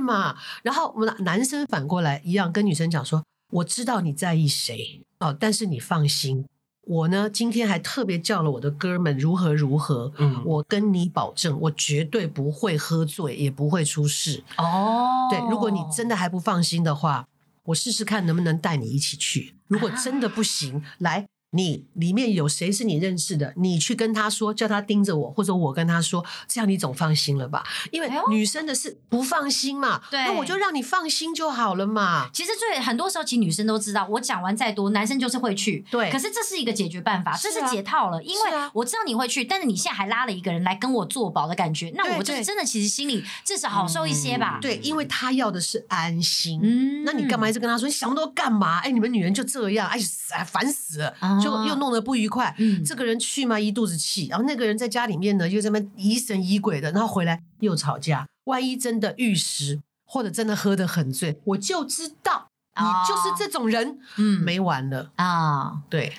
[0.04, 0.36] 嘛？
[0.62, 6.44] 然后我们男生反过来一样跟女生讲说：“我知道你在意谁哦，但是你放心，
[6.82, 15.26] 我呢今天还特别叫了我的哥们如何如何，嗯，我跟你保证，我绝对不会喝醉，也不会出事哦。
[15.30, 17.26] 对，如果你真的还不放心的话，
[17.64, 19.56] 我试试看能不能带你一起去。
[19.66, 23.52] 如果真的不行，啊、来。”你里面有谁是你认识的？
[23.56, 27.64] 你去跟他说，叫他盯着我，或者我跟他说，这样你总放心了吧？
[27.92, 32.28] 因为女生的是不放心嘛，对，那我就让你放心就好了嘛。
[32.32, 35.84] 其实最很多时候，其实女生都知道，我讲完再多，男生就是会去。
[35.90, 44.58] 对，可是这是一个解决办法，这是解套了，因为我知道你会去，但是你现在还拉了一个人来跟我做保的感觉，那我就真的其实心里至少好受一些吧。
[44.60, 46.60] 对，因为他要的是安心。
[46.62, 47.86] 嗯，那你干嘛一直跟他说？
[47.86, 48.78] 你想那么多干嘛？
[48.80, 49.98] 哎，你们女人就这样，哎，
[50.44, 51.14] 烦死了。
[51.44, 58.26] 就又弄得不愉快，嗯，这个人去嘛一肚子气，然后那个人在家里面呢又在那疑神疑鬼的，然后回来又吵架。
[58.44, 65.12] 万一真的遇事，或者真的喝得很醉，我就知道你就是这种人，嗯，没完了。
[65.16, 65.83] 啊。
[65.88, 66.12] 对，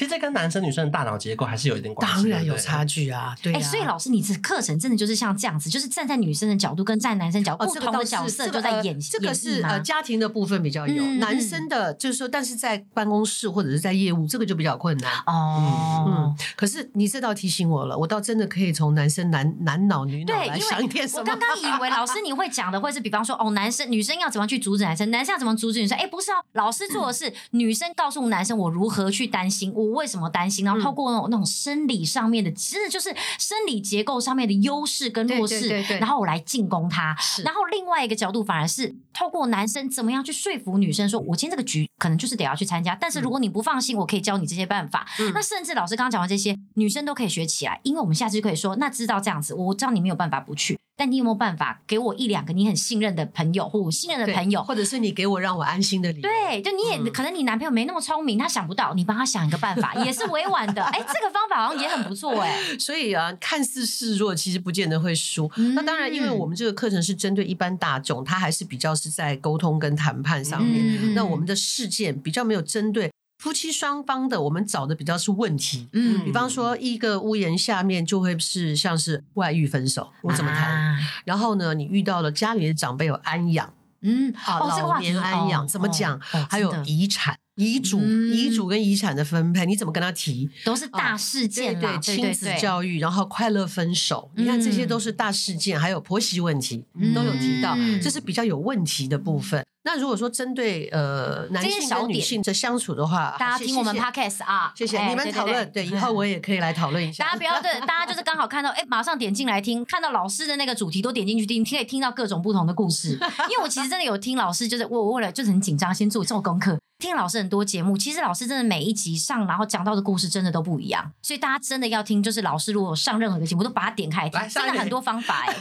[0.00, 3.36] 其实这跟男生女生的大脑结构还是有一点关系，当然有差距啊。
[3.42, 9.10] 对，哎，所以老师，你这课程真的就是像这样子，就是站在女生的角度跟站在男生角度不同的角色就在演戏。
[9.12, 16.06] 这个是呃家庭的部分比较有，男生的就是说，但是在办公室或者是在业务，这个就比较困难哦。
[16.08, 21.20] 嗯，可是你这倒提醒我了，我倒真的可以从男生男男脑女脑来想一点什么。
[21.20, 25.98] 我刚刚以为老师你会讲的会是，比方说哦，男生女生要怎么去阻止男生，男生要怎么阻止女生？
[25.98, 37.16] 哎，不是哦，老师做的是女生告诉男生我如何去担心，我为什么担心，然后透过那种那种生理上面的，真的就是生理结构上面的优势跟弱势，然后我来进攻他。
[37.44, 45.06] 然后另外一个角度反而是透过男生怎么样去说服女生，说我今天这个局可能就是得要去参加，但是如果你不放心，我可以教你这些办法。
[45.34, 50.78] 那甚至老师刚刚讲完这些，女生都可以学起来，因为我们下次就可以说，那知道这样子，我知道你没有办法不去。
[51.00, 56.28] 但你有没有办法给我一两个你很信任的朋友，或我信任的朋友，或者是你给我让我安心的理由？
[56.28, 60.82] 对，就你也、嗯、可能你男朋友没那么聪明，他想不到，你帮他想一个办法，也是委婉的。
[60.82, 62.60] 哎，这个方法好像也很不错哎。
[62.78, 65.50] 所以啊，看似示弱，其实不见得会输。
[65.56, 70.84] 嗯、那当然，因为我们这个课程是针对一般大众，他还是比较是在沟通跟谈判上面。
[71.02, 73.09] 嗯、那我们的事件比较没有针对。
[73.40, 80.70] 夫妻双方的，我们找的比较是问题，嗯，比方说一个屋檐下面就会是像是外遇分手，我怎么谈？
[80.70, 83.72] 啊、然后呢，你遇到了家里的长辈有安养，
[84.02, 86.20] 嗯，啊，老年安养怎么讲？
[86.50, 90.50] 还有遗产、遗嘱、遗嘱跟遗产的分配，你怎么跟他提？
[90.66, 92.46] 都是大事件，对亲子。
[92.60, 99.64] 教育，然后快乐分手，你看这些都是大事件，还有婆媳问题都有提到，这是比较有问题的部分。
[99.82, 105.72] 那如果说针对呃男性跟女性的相处的话，大家听我们 podcast 啊，谢谢你们讨论。
[105.72, 107.24] 对，以后我也可以来讨论一 下。
[107.24, 113.18] 大家不要对，大家就是刚好看到，哎，马上点进来听，看到老师的那个主题都点进去听，可以听到各种不同的故事。
[113.48, 117.98] 因为我其实真的有听老师，就是我为了就是很紧张，先做做功课，听老师很多节目。
[117.98, 122.22] 其实老师真的每一集上，然后讲到的故事真的都不一样，所以大家真的要听。
[122.22, 125.56] 就是老师如果上任何的节目，都把它点开听，真的很多方法哎。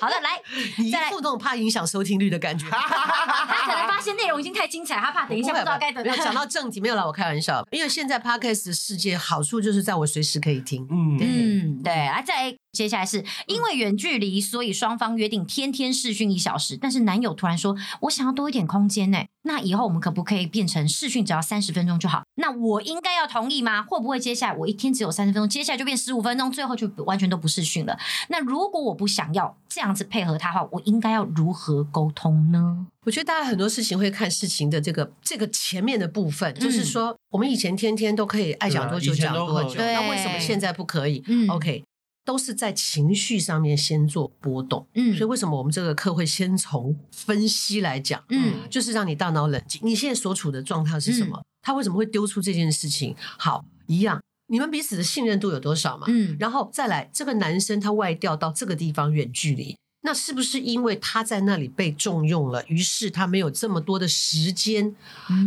[0.00, 0.40] 好的，来，
[0.78, 2.66] 你一副那种怕影响收听率的感觉。
[2.70, 6.80] 他可能发现内容已经太精彩，他怕等一下不知道该怎么讲到正题。
[6.80, 7.66] 没有啦，我开玩笑。
[7.70, 10.86] 因为现在 Podcast 的世界好处就是在我随时可以听。
[10.90, 11.92] 嗯嗯，对。
[11.92, 16.76] 啊，再接下来是因为远距离，所以双方约定天天视讯一小时。
[16.76, 22.22] 但是男友突然说：“我想要多一点空间呢。”那以后我们可不可以变成视讯只要三十分钟就好？
[22.36, 23.82] 那我应该要同意吗？
[23.82, 27.98] 会不会接下来我一天只有三十分钟，接下来就变十五分钟，最后就完全都不视讯了？
[28.28, 32.86] 那如果我不想要这样子配合他的话，我应该要如何沟通呢？
[33.04, 41.22] 我觉得大家很多事情会看事情的这个这个前面的部分，嗯、就是说我们以前天天都可以爱讲多久讲多久，那为什么现在不可以？
[41.26, 41.84] 嗯，OK。
[42.24, 51.36] 都是在情绪上面先做波动，嗯，所以为什么我们这个课会先从分析来讲，嗯，就是让你大脑冷静，你现在所处的状态是什么？
[51.36, 53.14] 嗯、他为什么会丢出这件事情？
[53.38, 56.06] 好，一样，你们彼此的信任度有多少嘛？
[56.08, 59.76] 嗯，然后再来，这个男生他外调到这个地方远距离。
[60.06, 64.94] 那是不是因为他在那里被重用了，于是他没有这么多的时间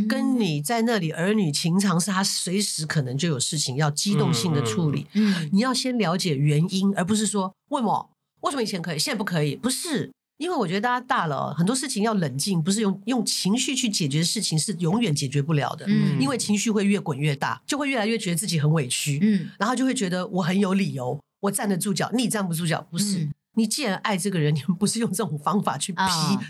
[0.10, 5.06] 跟你在那里儿女情长，是他随时可能就有事情要机动性的处理。
[5.14, 8.10] 嗯，你要先了解原因，而不是说为什么
[8.42, 9.56] 为什么以前可以，现在不可以？
[9.56, 15.86] 不是，因为我觉得大家大了，很多事情要冷静，不是用用情绪去解决事情，是永远解决不了的。
[15.88, 19.20] 嗯，因为情绪会越滚越大，就会越来越觉得自己很委屈。
[19.22, 23.30] 嗯，然后就会觉得我很有理由，我站得住脚，你站不住脚，不是。
[23.58, 26.00] 你既然爱这个人， 你们不是用这种方法去批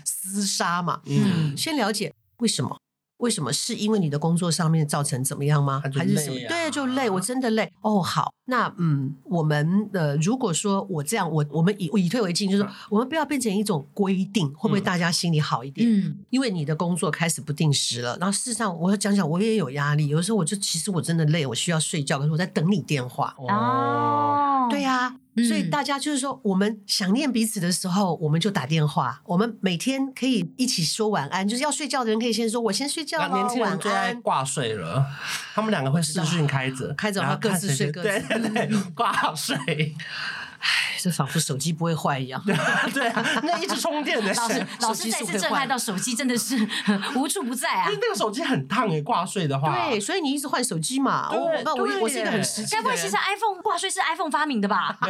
[0.04, 1.00] 厮杀嘛？
[1.06, 2.78] 嗯，先了解为什么？
[3.16, 3.52] 为什么？
[3.52, 5.82] 是因为你的工作上面造成怎么样吗？
[5.92, 6.38] 还是什么？
[6.48, 7.72] 对，就累，我真的累。
[7.80, 15.84] 哦，好，那嗯，我们呃，如果说我这样，我我们以以退为进，就是说我们不要变成一种规定，会不会大家心里好一点？
[15.90, 23.34] 嗯，因为你的工作开始不定时了，然后事实上我要讲讲，我也有压力，有的时候我就其实我真的累，我需要睡觉，可是我在等你电话。
[23.38, 25.16] 哦，对呀。
[25.44, 29.20] 所以大家就是说，我们想念彼此的时候，我们就打电话。
[29.24, 33.28] 我们每天可以一起说晚安，就是要睡觉的人可以先说“我先睡觉了”。
[33.36, 35.06] 年轻人最爱挂睡了，
[35.54, 39.94] 他们两个会视讯开着，开着然后各自睡各自，对对对，挂睡。
[40.60, 42.42] 唉，这仿佛手机不会坏一样。
[42.92, 44.32] 对啊，那一直充电的。
[44.34, 46.56] 老师，老师再次震撼到手机真的是
[47.14, 47.88] 无处不在啊！
[48.00, 49.74] 那个手机很烫诶，挂睡的话。
[49.88, 51.28] 对，所以你一直换手机嘛。
[51.32, 52.76] 我，那我我是一个很实际。
[52.76, 54.96] 该不会其实 iPhone 挂睡是 iPhone 发明的吧？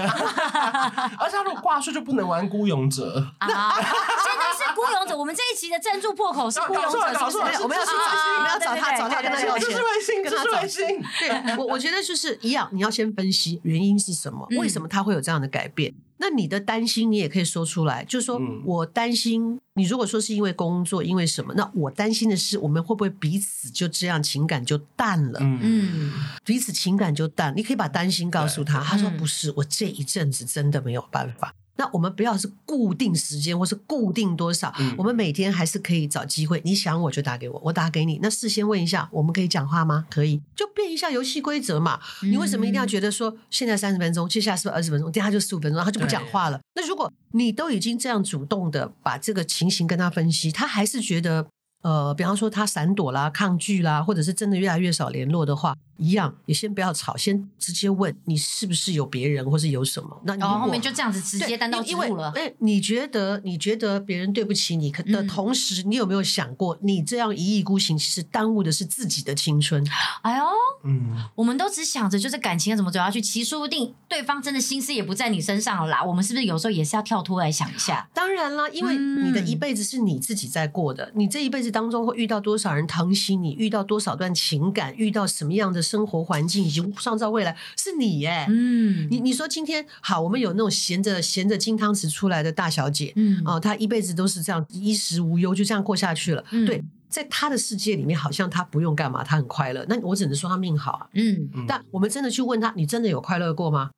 [1.18, 3.74] 而且他如果挂睡就不能玩孤勇者啊！
[3.76, 7.62] 现在是孤勇者，我们这一期的赞助破口是孤勇者，是不是？
[7.62, 8.02] 我们要去找，
[8.36, 9.68] 我们要找他，找他跟他聊天。
[9.68, 11.04] 这是卫星，这是卫星。
[11.20, 15.94] 对，我我觉得就是一样，你要先分析原因是什么，为什么他会有这样的改变？
[16.20, 19.84] 那你的担心，你也可以说出来，就是说我担心你。
[19.84, 21.54] 如果说是因为工作，因为什么？
[21.54, 25.38] 那我担心的是，我们会不会彼此就这样情感就淡了？
[25.40, 26.12] 嗯，
[26.44, 27.54] 彼此情感就淡。
[27.56, 31.54] 你可以把担心告诉他，他说不是，我这一阵子真的没有办法。
[31.78, 36.60] 那我们不要是固定时间，或是固定多少，嗯、我们每天还是可以找机会。
[36.64, 38.18] 你想我就打给我，我打给你。
[38.20, 40.04] 那事先问一下，我们可以讲话吗？
[40.10, 41.98] 可以，就变一下游戏规则嘛。
[42.22, 45.10] 嗯、你为什么一定要觉得说现在三十分钟，接下来是不是二十分钟？
[45.10, 46.60] 等下就十五分钟，他就不讲话了。
[46.74, 51.46] 那如果你都已经这样主动的把这个情形跟他分析，他还是觉得。
[51.80, 60.20] 呃，比方说他闪躲啦、抗拒啦，或者是真的越来越少联络的话，一样你先不要吵，先直接问你是不是有别人，或是有什么？
[60.24, 62.32] 那你、哦、后面就这样子直接单刀直入了。
[62.34, 69.86] 哎，你觉得你觉得别人对不起你的同时，嗯、你有没有想过，你这样一意孤行，其实耽误的是自己的青春？
[70.22, 70.44] 哎呦，
[70.84, 76.02] 嗯，我们都只想着就是感情要怎么走下去，其实说不定对方真的心思也不在你身上了啦。
[76.02, 78.08] 我们是不是有时候也是要跳脱来想一下？
[78.12, 81.68] 当然啦，因为你的一辈子是你自己在过的，你这一辈子。
[81.70, 83.52] 当中会遇到多少人疼惜你？
[83.52, 84.96] 遇到多少段情感？
[84.96, 86.64] 遇到什么样的生活环境？
[86.64, 88.46] 以及创造未来是你耶。
[88.48, 96.44] 嗯，你你说今天好，我们有那种闲着闲着金汤匙出来的大小姐，嗯，哦，她一辈子都是这样衣食无忧，就这样过下去了。
[96.50, 99.86] 嗯，对，在她的世界里面，好像她不用干嘛，她很快乐。
[99.88, 101.06] 那我只能说她命好啊。
[101.14, 103.90] 嗯，但我们真的去问她，你真的有快乐过吗？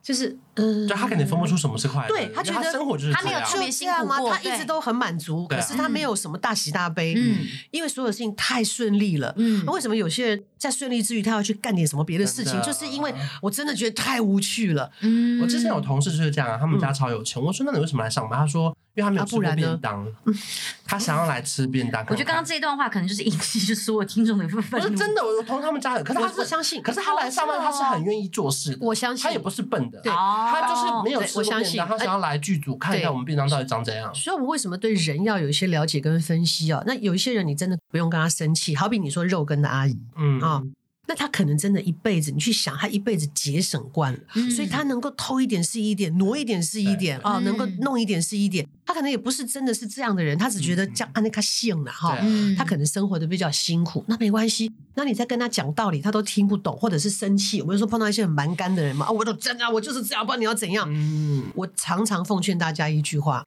[0.00, 12.60] 就是，嗯，就他肯定分不出什么是快乐，对他觉得他生活就是他没有特别辛苦过，他一直都很满足，可是他没有什么大喜大悲，嗯，因为所有事情太顺利了，嗯，为什么有些人在顺利之余，他要去干点什么别的事情？
[12.62, 18.38] 就是因为我真的觉得太无趣了，嗯，我之前有同事就是这样啊，他们家超有钱，我说那你为什么来上班？
[18.38, 18.74] 他说。
[18.94, 20.04] 因为他没有吃过便当，
[20.84, 22.04] 他想要来吃便当。
[22.08, 24.80] 我觉得刚刚这一段话可能就是引起就是所有听众的一部分。
[24.80, 28.78] 不是真的，我同他们家，可是他我相信，可是他来上班，他是很愿意做事的。
[28.80, 29.22] 我相信。
[29.22, 30.02] 他也不是笨的，
[30.50, 34.14] 他就是没有吃过便当，他想要来剧组看一下我们便当到底长怎样。
[34.14, 36.82] 所以，我们为什么对人要有一些了解跟分析啊？
[36.86, 40.62] 那有一些人你真的不用跟他生气，好比你说肉羹的阿姨，嗯啊。
[41.08, 48.68] 那他可能真的一辈子，你去想，他一辈子节省惯了，嗯、所以他能够偷一点是一点，挪一点是一点啊，能够弄一点是一点。
[48.84, 52.16] 他可能也不是真的是这样的人，他只觉得这样安那卡幸了哈。
[52.58, 54.70] 他可能生活的比较辛苦，那没关系。
[54.94, 57.62] 那你在跟他讲道理，他都听不懂，或者是生气。
[57.62, 60.86] 我们说碰到一些很蛮干的人嘛，啊，我都真的，我就是这样，不然你要怎样？
[60.90, 63.44] 嗯、我常常奉劝大家一句话：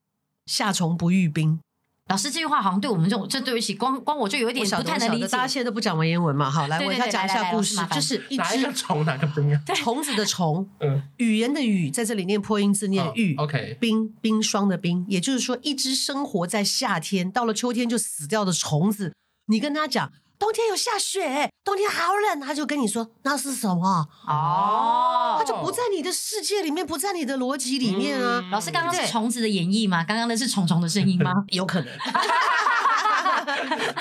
[0.47, 1.60] 夏虫不遇冰。
[2.12, 5.28] 老师这句话好像对我们这种，这对不起，光光我就有一点不太能理解。
[5.30, 6.52] 大家现在都不讲文言文嘛？
[6.52, 9.62] 好，来我给他讲一下故事，就是一只虫，哪个 冰啊？
[9.74, 13.34] 虫子的虫，嗯，语言的语，在这里念破音字，念玉。
[13.38, 19.13] OK，冰冰霜的冰，也就是说，一只生活在夏天，到了秋天就死掉的虫子，
[19.47, 20.12] 你跟他讲。
[20.42, 24.08] 冬天有下雪，冬天好冷，他就跟你说那是什么？
[24.28, 28.44] 哦，他就不在你的世界里面，不在你的逻辑里面啊。
[28.52, 30.04] 老师刚刚是虫子的演绎吗？
[30.04, 31.32] 刚刚那是虫虫的声音吗？
[31.50, 31.88] 有可能。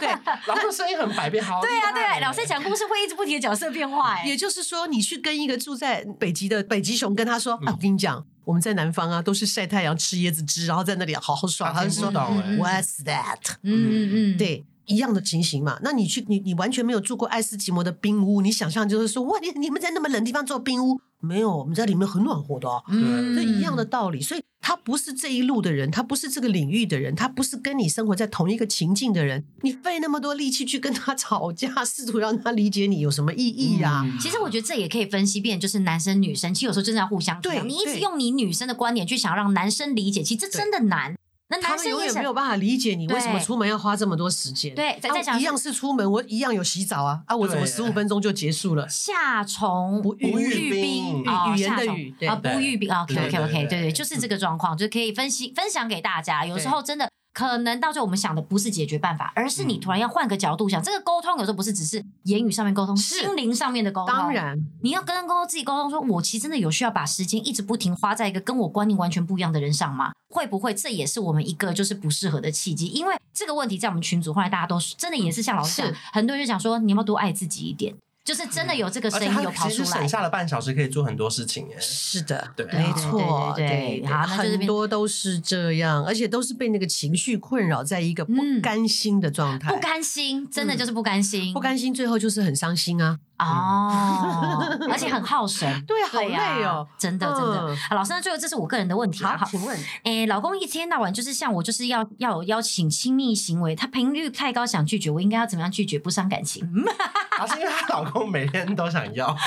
[0.00, 0.08] 对，
[0.46, 1.60] 老师声音很百变，好。
[1.60, 4.14] 对啊，对啊，老师讲故事会一直不停的角色变化。
[4.14, 11.74] 哎，也就是说，你去跟一个住在北极的北极熊跟他说啊，我跟你讲，我们在南方啊，都是晒太阳吃椰子汁，然后在那里好好爽。
[11.74, 13.56] 他就说，What's that？
[13.62, 14.64] 嗯嗯，对。
[14.90, 21.00] 一样的情形嘛，那你去你你完全没有住过爱斯基摩的冰屋，你想象就是说，哇，你你们在那么冷的地方做冰屋？
[21.20, 22.82] 没有，我们在里面很暖和的哦。
[22.88, 34.02] 嗯，这一样的道理，所以他不是这一路的人，他不是这个领域的人，他不是跟你生活在同一个情境的人，你费那么多力气去跟他吵架，试图让他理解你，有什么意义啊？
[34.04, 37.62] 嗯，其实我觉得这也可以分析变，就是男生女生，其实有时候真的要互相对。
[37.64, 41.14] 你一直用你女生的观点去想让男生理解，其实这真的难。
[41.50, 44.74] 那他们永远没有办法理解你为什么出门要花这么多时间。
[44.74, 44.98] 对，
[45.38, 47.36] 一样是出门，我一样有洗澡啊啊！
[47.36, 48.88] 我怎么十五分钟就结束了？
[48.88, 52.88] 夏虫不语冰，语言的语啊，不语冰。
[52.88, 56.46] OK OK OK，对对，就是这个状况，就是可以分析分享给大家。
[56.46, 57.10] 有时候真的。
[57.32, 60.80] 可能到最后我们想的不是解决办法，而是你突然要换个角度想。
[60.80, 64.14] 嗯、这个沟通有时候不是只是言语上面沟通，心灵上面的沟通。
[64.14, 70.12] 当然，你要跟沟通自己沟通说，说我其实真的有需要把时间一直不停花在一个跟我观念完全不一样的人上吗？
[70.28, 72.86] 会不会这也是我们一个就是不适合的契机？
[72.88, 77.94] 因为这个问题在我们群组后来大家都真的也是像老师讲，很多人就讲说，你要不要多爱自己一点？
[78.22, 81.76] 就是真的有这个声音有跑出来，省下了半小时可以做很多事情耶。
[81.80, 93.18] 是的，对，没错，对，好，很多都是这样，而且都是被那个情绪困扰，在一个不甘心的状态，不甘心，真的就是不甘心，不甘心，最后就是很伤心啊。
[93.44, 97.76] 哦， 而且很耗神，对，好累哦，真的真的。
[97.90, 106.68] 老师，那最后这是我个人的问题，好，请问，哎，老公一天到晚就是像我，就是要要有邀请亲密行为，他频率太高，想拒绝，我应该要怎么样拒绝不伤感情？
[107.38, 109.34] 老师，因为她老公每天都想要。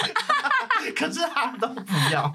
[0.97, 2.27] 可是他都不要。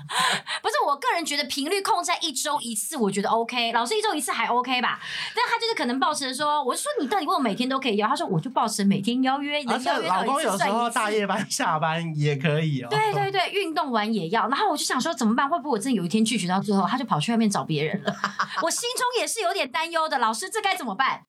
[0.62, 3.72] 不是，我个人觉得频率控制在一周一次，我觉得 OK。
[3.72, 4.98] 老师一周一次还 OK 吧？
[5.34, 8.08] 但他就是可能抱持说，我就说你到底问我每天都可以邀？
[8.08, 9.62] 他说我就抱持每天邀约。
[9.64, 12.88] 而且老公有时候大夜班 下班也可以哦。
[12.90, 14.48] 对对对，运动完也要。
[14.48, 15.48] 然后我就想说怎么办？
[15.48, 18.16] 会不会我真的有一天拒绝到最后，他就跑去外面找别人了？
[18.62, 20.18] 我心中也是有点担忧的。
[20.18, 21.22] 老师，这该怎么办？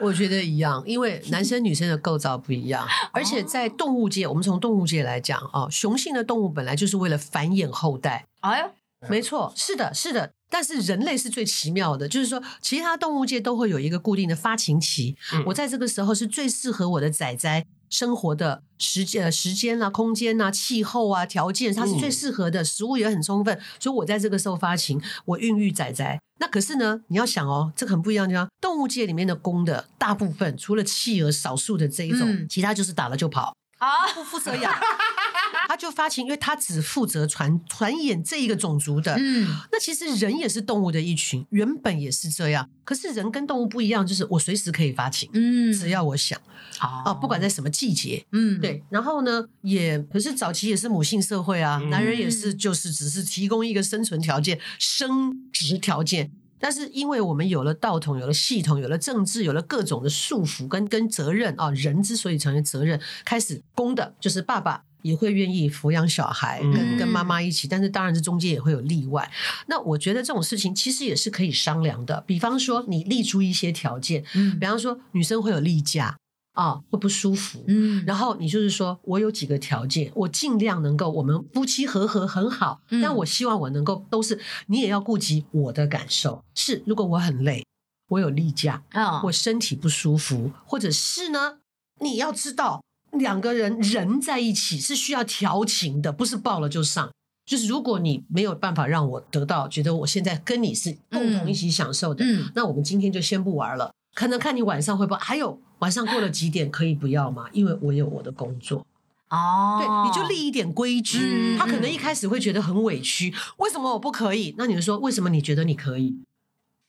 [0.00, 8.26] 我觉得一样，因为男生女生的构造不一样，而且在动物界，我们从动物界来讲啊，雄性的动物本来就是为了繁衍后代。
[8.40, 8.70] 哎呦，
[9.08, 10.32] 没错，是的，是的。
[10.48, 26.18] 但是人类是最奇妙的，就是说，其他动物界都会有一个固定的发情期，嗯、我在这个时候是最适合我的仔仔生活的时间、时间啊、空间啊、气候啊、条件，它是最适合的，食物也很充分，所以我在这个时候发情，我孕育仔仔。
[26.40, 34.72] 那可是呢，你要想哦，这个很不一样，就动物界里面的公的大部分，除了企鹅少数的这一种，嗯、其他就是打了就跑啊，不负责养，
[35.66, 39.16] 他就发情，因为他只负责传传衍这一个种族的。
[39.18, 42.70] 嗯，那其实人也是动物的一群，原本也是这样。
[42.84, 46.40] 可是人跟动物不一样，就是我随时可以发情，嗯，只要我想，
[46.78, 48.84] 啊、哦，不管在什么季节，嗯，对。
[48.88, 56.30] 然后呢，也可是早期也是母性社会啊，嗯、男人也是，就是只是提供一个生存条件、生殖条件。
[56.62, 67.66] 但是，因为我们有了道统，有了系统，有了政治，有了各种的束缚跟跟责任啊，人之所以成为责任，开始公的就是爸爸也会愿意抚养小孩，跟、嗯、跟妈妈一起。
[67.66, 69.28] 但是，当然这中间也会有例外。
[69.66, 72.22] 那我觉得这种事情其实也是可以商量的。
[72.24, 76.16] 比方说，你立出一些条件，嗯，比方说女生会有例假。
[76.52, 77.64] 啊，会不舒服。
[77.66, 86.44] 嗯，然后你就是说我有几个条件，我尽量能够我们夫妻和和很好，嗯，但我希望我能够都是你也要顾及我的感受。
[86.54, 87.64] 是，如果我很累，
[88.08, 91.58] 我有例假，啊，我身体不舒服，或者是呢，
[92.00, 92.82] 你要知道
[93.12, 97.10] 两个人人在一起是需要调情的，不是抱了就上。
[97.44, 103.92] 就是如果你没有办法让我得到觉得我现在跟你是共同一起享受的，嗯，那我们今天就先不玩了。
[104.14, 107.46] 可能看你晚上会不会，还有晚上过了几点可以不要吗？
[107.52, 108.86] 因为我有我的工作
[109.30, 109.78] 哦。
[109.80, 111.18] 对，你就立一点规矩。
[111.18, 114.54] 嗯、他可能一开始会觉得很委屈，为什么我不可以？
[114.58, 116.16] 那你就说为什么你觉得你可以？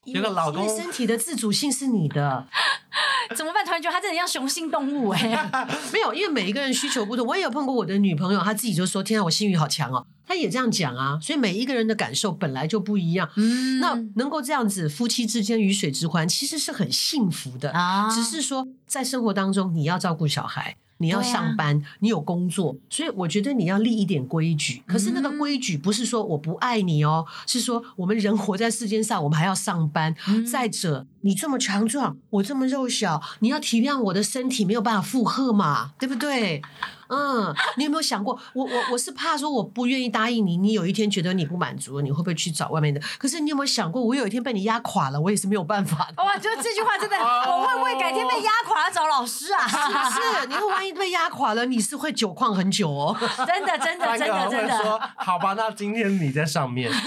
[0.06, 2.48] 因为老公，身体的自主性是你的。
[3.36, 3.66] 怎么办？
[3.66, 5.68] 突然觉得他真的像雄性动物哎、欸。
[5.94, 7.26] 没有，因为每一个人需求不同。
[7.26, 11.18] 我也有碰过我的女朋友，她自己就说：“天啊，我性欲好强哦。”她也这样讲啊。
[11.22, 13.30] 所以每一个人的感受本来就不一样。
[13.38, 18.10] 嗯，那能够这样子夫妻之间鱼水之欢，其实是很幸福的啊。
[18.14, 20.76] 只是说在生活当中，你要照顾小孩。
[20.98, 24.82] 你要上班，啊、你有工作，所以我觉得你要立一点规矩。
[24.86, 30.16] 可是那个规矩不是说我不爱你哦，嗯、是说我们人活在世间上，我们还要上班。
[30.28, 36.62] 嗯、再者，你这么强壮，我这么肉小，你要体谅我的身体没有办法负荷嘛，对不对？
[37.10, 43.00] 嗯，你有没有想过，我我我是怕说我不愿意答应你，你有一天觉得你不满足了，你会不会去找外面的？
[43.18, 46.24] 可是你有没有想过，我有一天被你压垮了，我也是没有办法的。
[46.24, 49.68] 哇，就这句话真的，我会不会改天被压垮了找老师啊？
[49.68, 49.94] 是不
[50.42, 50.48] 是？
[50.48, 53.16] 你会万一被压垮了，你是会久旷很久哦。
[53.46, 54.84] 真的，真的，真的，真的。
[54.84, 56.92] 说好吧，那今天你在上面。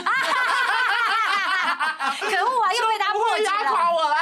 [2.26, 2.66] 可恶啊！
[2.72, 4.16] 又被他破压垮我啦。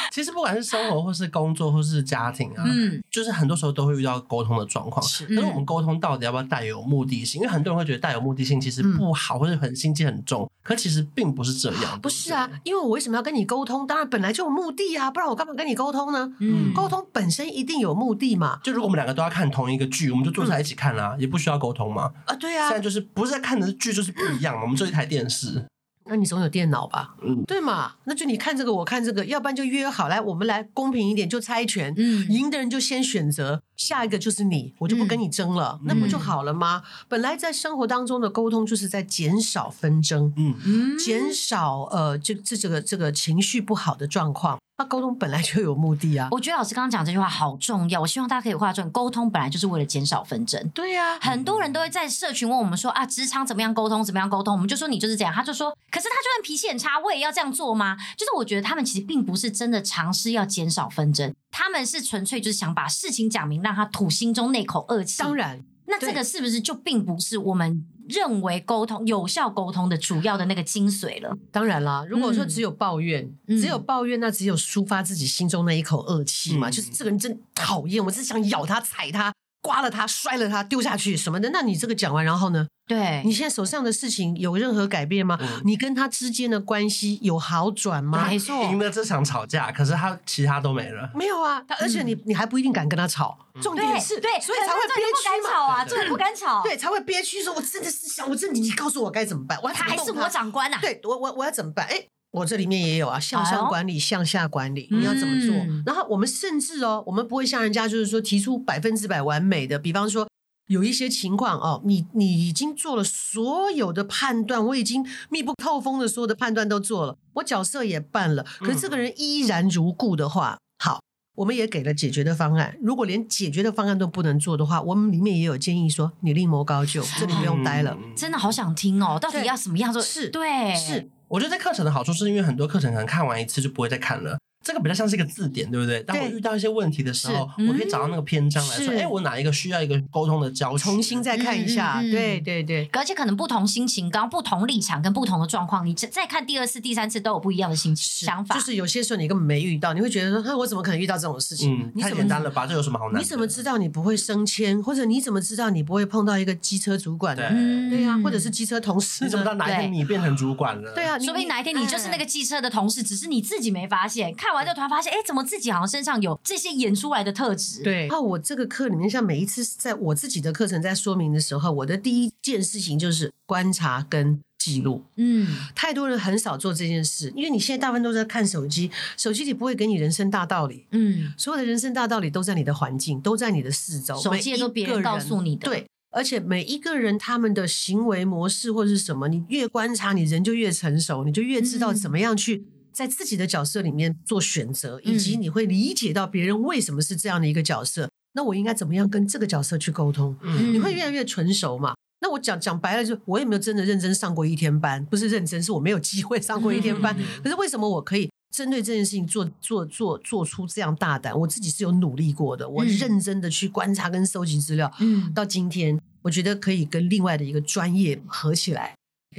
[0.10, 5.04] 其实不管是生活或是工作或是家庭啊，嗯，就是很多时候都会遇到沟通的状况。
[5.06, 7.40] 是，可是我们沟通到底要不要带有目的性？
[7.40, 10.50] 因为很多人会觉得带有目的性其实不好，或者很心机很重。
[10.62, 11.98] 可其实并不是这样。
[12.00, 13.86] 不是啊，因为我为什么要跟你沟通？
[13.86, 16.30] 当然本来就有目的啊，不然我干嘛跟你沟通呢？
[16.40, 18.58] 嗯，沟通本身一定有目的嘛。
[18.62, 22.12] 就如果我们两个都要看同一个剧，我们就坐在一起看啊，也不需要沟通嘛。
[22.26, 22.68] 啊，对啊。
[22.68, 25.64] 现在就是不是在看的剧就是不一样嘛，我们就一台电视。
[26.10, 27.14] 那你总有电脑吧？
[27.22, 27.92] 嗯，对嘛？
[28.02, 31.94] 那就你看这个，我看这个，要不然就约好来，我们来公平一点，就猜拳。
[31.96, 36.82] 嗯，赢的人就先选择，下一个就是你，我就不跟你争了，嗯、那不就好了吗？
[36.84, 44.58] 嗯、本来在生活当中的沟通就是在减少纷争，嗯嗯，减少呃，这这这个这个情绪不好的状况。
[44.76, 46.28] 那沟通本来就有目的啊！
[46.30, 48.90] 我觉得老师刚刚讲这句话好重要，我希望大家可以画重。
[48.90, 50.70] 沟通本来就是为了减少纷争。
[50.70, 54.02] 对呀、啊，很多人都会在社群问我们说啊，职场怎么样沟通？
[54.02, 54.54] 怎么样沟通？
[54.54, 55.34] 我们就说你就是这样。
[55.34, 57.94] 他就说，可是他就算脾气很差，我也要这样做吗？
[58.16, 65.18] 就是我觉得他们其实并不是真的尝试要减少纷争，他们是纯粹就是想把事情讲明，让他吐心中那口恶气。
[65.18, 67.86] 当然，那这个是不是就并不是我们？
[68.10, 71.38] 认为沟通有效沟通的主要的那个精髓了。
[71.52, 76.68] 当然啦，如果说只有抱怨，嗯、只有抱怨，那只有抒发自己心中那一口恶气嘛。
[76.68, 81.50] 嗯、就是这个人真讨厌，我只是想咬他、踩他、刮了他，摔了他，丢下去什么的。
[81.52, 82.66] 那你这个讲完，然后呢？
[82.86, 85.38] 对，你现在手上的事情有任何改变吗？
[85.40, 88.26] 嗯、你跟他之间的关系有好转吗？
[88.26, 91.08] 没错，赢了这场吵架，可是他其他都没了。
[91.14, 93.38] 没有啊，他而且你、嗯、你还不一定敢跟他吵。
[93.62, 95.50] 重点是，对，所以才会憋屈嘛。
[95.50, 97.40] 吵啊，真的不敢吵，对，才会憋屈。
[97.40, 99.56] 说，我真的是想，我真的，你告诉我该怎么办？
[99.62, 100.78] 我他，他还是我长官啊？
[100.80, 101.86] 对，我我我要怎么办？
[101.86, 105.54] 哎，我这里面也有啊，向上管理，向下管理，你要怎么做？
[105.56, 110.26] 嗯、然后我们甚至哦，我们不会像人家就是说提出百分之百完美的，比方说。
[110.70, 121.00] 有一些情况哦，你你已经做了所有的判断，我已经密不透风的所有的判断都做了，我角色也办了，可是这个人依然如故的话，嗯、好，
[121.34, 122.78] 我们也给了解决的方案。
[122.80, 127.98] 如果连解决的方案都不能做的话，我们里面也有建议说，你另谋高就，这里不用待了。
[128.00, 130.00] 嗯、真的好想听哦，到底要什么样做？
[130.00, 131.10] 是对，是。
[131.30, 134.36] 我觉得这课程的好处是因为很多课程可能看完一次就不会再看了。
[134.62, 136.02] 这个比较像是一个字典，对不对？
[136.02, 142.02] 当我遇到一些问题的时候，我可以找到那个篇章来说，哎，我哪一个需要一个沟通的教学，重新再看一下。
[142.02, 148.54] 对对对，而且可能不同心情、刚不同立场跟不同的状况，你再看第二次、第三次都有不一样的心情想法。
[148.54, 151.90] 就是有些时候你根本没遇到，你会觉得说，我怎么可能遇到这种事情？
[151.98, 152.66] 太简单了吧？
[152.66, 153.22] 这有什么好难？
[153.22, 154.82] 你怎么知道你不会升迁？
[154.82, 157.34] 或者你怎么知道你不会碰到一个机车主管？
[157.34, 157.48] 对
[157.88, 159.24] 对呀，或者是机车同事？
[159.24, 160.92] 你怎么知道哪一天你变成主管了？
[160.94, 164.34] 对啊，说不定哪一天你就是那个机车的同事，只是你自己没发现。
[164.34, 165.16] 看完之后突然发现，哎。
[165.30, 167.84] 怎么自己好像身上有这些演出来的特质？
[167.84, 175.04] 对，然后我这个课里面，像每一次在我自己的课程在说明的时候，我的第一件事情就是观察跟记录。
[175.14, 180.84] 嗯，太多人很少做这件事，因为你现在大部分都在看手机，手机里不会给你人生大道理。
[180.90, 185.68] 嗯，所有的人生大道理都在你的环境，都在你的四周，手机都别人告诉你的。
[185.68, 192.64] 对，而且每一个人他们的行为模式或者是什么，你越观察，你人就越成熟，你就越知道怎么样去。
[192.92, 198.06] 在自己的角色里面做选择，以及你会理解到别人为什么是这样的一个角色。
[198.06, 200.36] 嗯、那我应该怎么样跟这个角色去沟通？
[200.42, 201.94] 嗯、你会越来越成熟嘛？
[202.20, 207.16] 那我讲讲白了，就我也没有真的认真上过一天班，不是认真，是我没有机会上过一天班。
[207.18, 211.38] 嗯、可是为什么我可以针对这件事情做做做做出这样大胆？
[211.40, 214.92] 我自己是有努力过的，我认真的去观察跟收集资料。
[215.00, 218.94] 嗯，到今天我觉得可以跟另外的一个专业合起来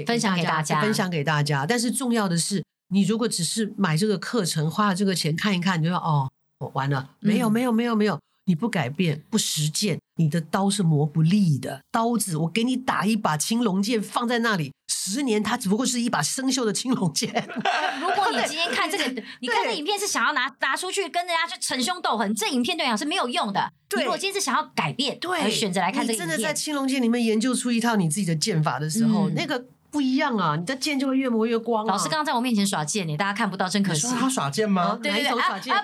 [0.08, 1.66] 分享给大家，分享给大家。
[1.68, 2.64] 但是重要的是。
[2.92, 6.30] 你如果只是买这个课程，花了这个钱看一看，你就说哦，
[6.60, 11.82] 我完了，没有没有没有没有，你不改变不实践，你的刀是磨不利的。
[11.90, 17.30] 刀子我给你打一把青龙剑放在那里，十年它只不过是一把生锈的青龙剑。
[18.02, 23.72] 如果你今天看这个，你看这影片是想要拿拿出去跟人家去逞凶斗狠，这影片对你讲是没有用的。
[23.88, 29.66] 对，如果今天是想要改变，对，而选择来看这个影片，真的在青龙剑里面研究出一套你自己的剑法的时候，那个。
[29.92, 30.56] 不一样啊！
[30.58, 31.86] 你的剑就会越磨越光。
[31.86, 34.08] 老师刚刚在我面前耍剑，你大家看不到，真可惜。
[34.18, 34.98] 他耍剑吗？
[35.04, 35.76] 哪一种耍剑？
[35.76, 35.84] 哎呀，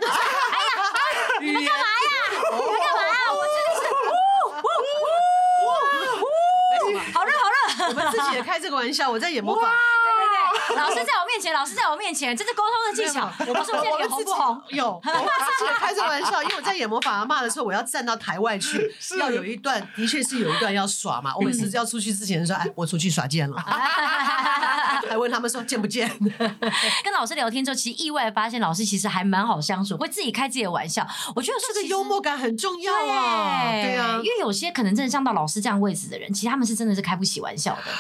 [1.41, 1.83] 你们干嘛呀？
[2.51, 3.09] 你们干嘛呀？
[3.33, 3.81] 我真的是，
[7.13, 7.53] 好热好热！
[7.89, 9.69] 我们自己也开这个玩笑，我在演魔法。
[10.75, 13.29] 老师在我面前，老师在我面前，这是沟通的技巧。
[13.47, 14.61] 我不是我现在脸红不红？
[14.69, 21.35] 有， 我自己开这个玩笑，因为我在演魔法阿妈的时候，我要站到台外去， 要有一段，的确是有一段要耍嘛。
[21.35, 23.57] 我每次要出去之前说，哎，我出去耍剑了，
[25.09, 26.09] 还问他们说见不见？
[27.03, 31.07] 跟老师聊天之后，其实意外发现老师其实还蛮好相处，会自己开自己的玩笑。
[31.35, 37.91] 我觉得这个幽默感很重要啊，对啊，因为有些可能真的像到老师这样位置的人，其实他们是真的是开不起玩笑的，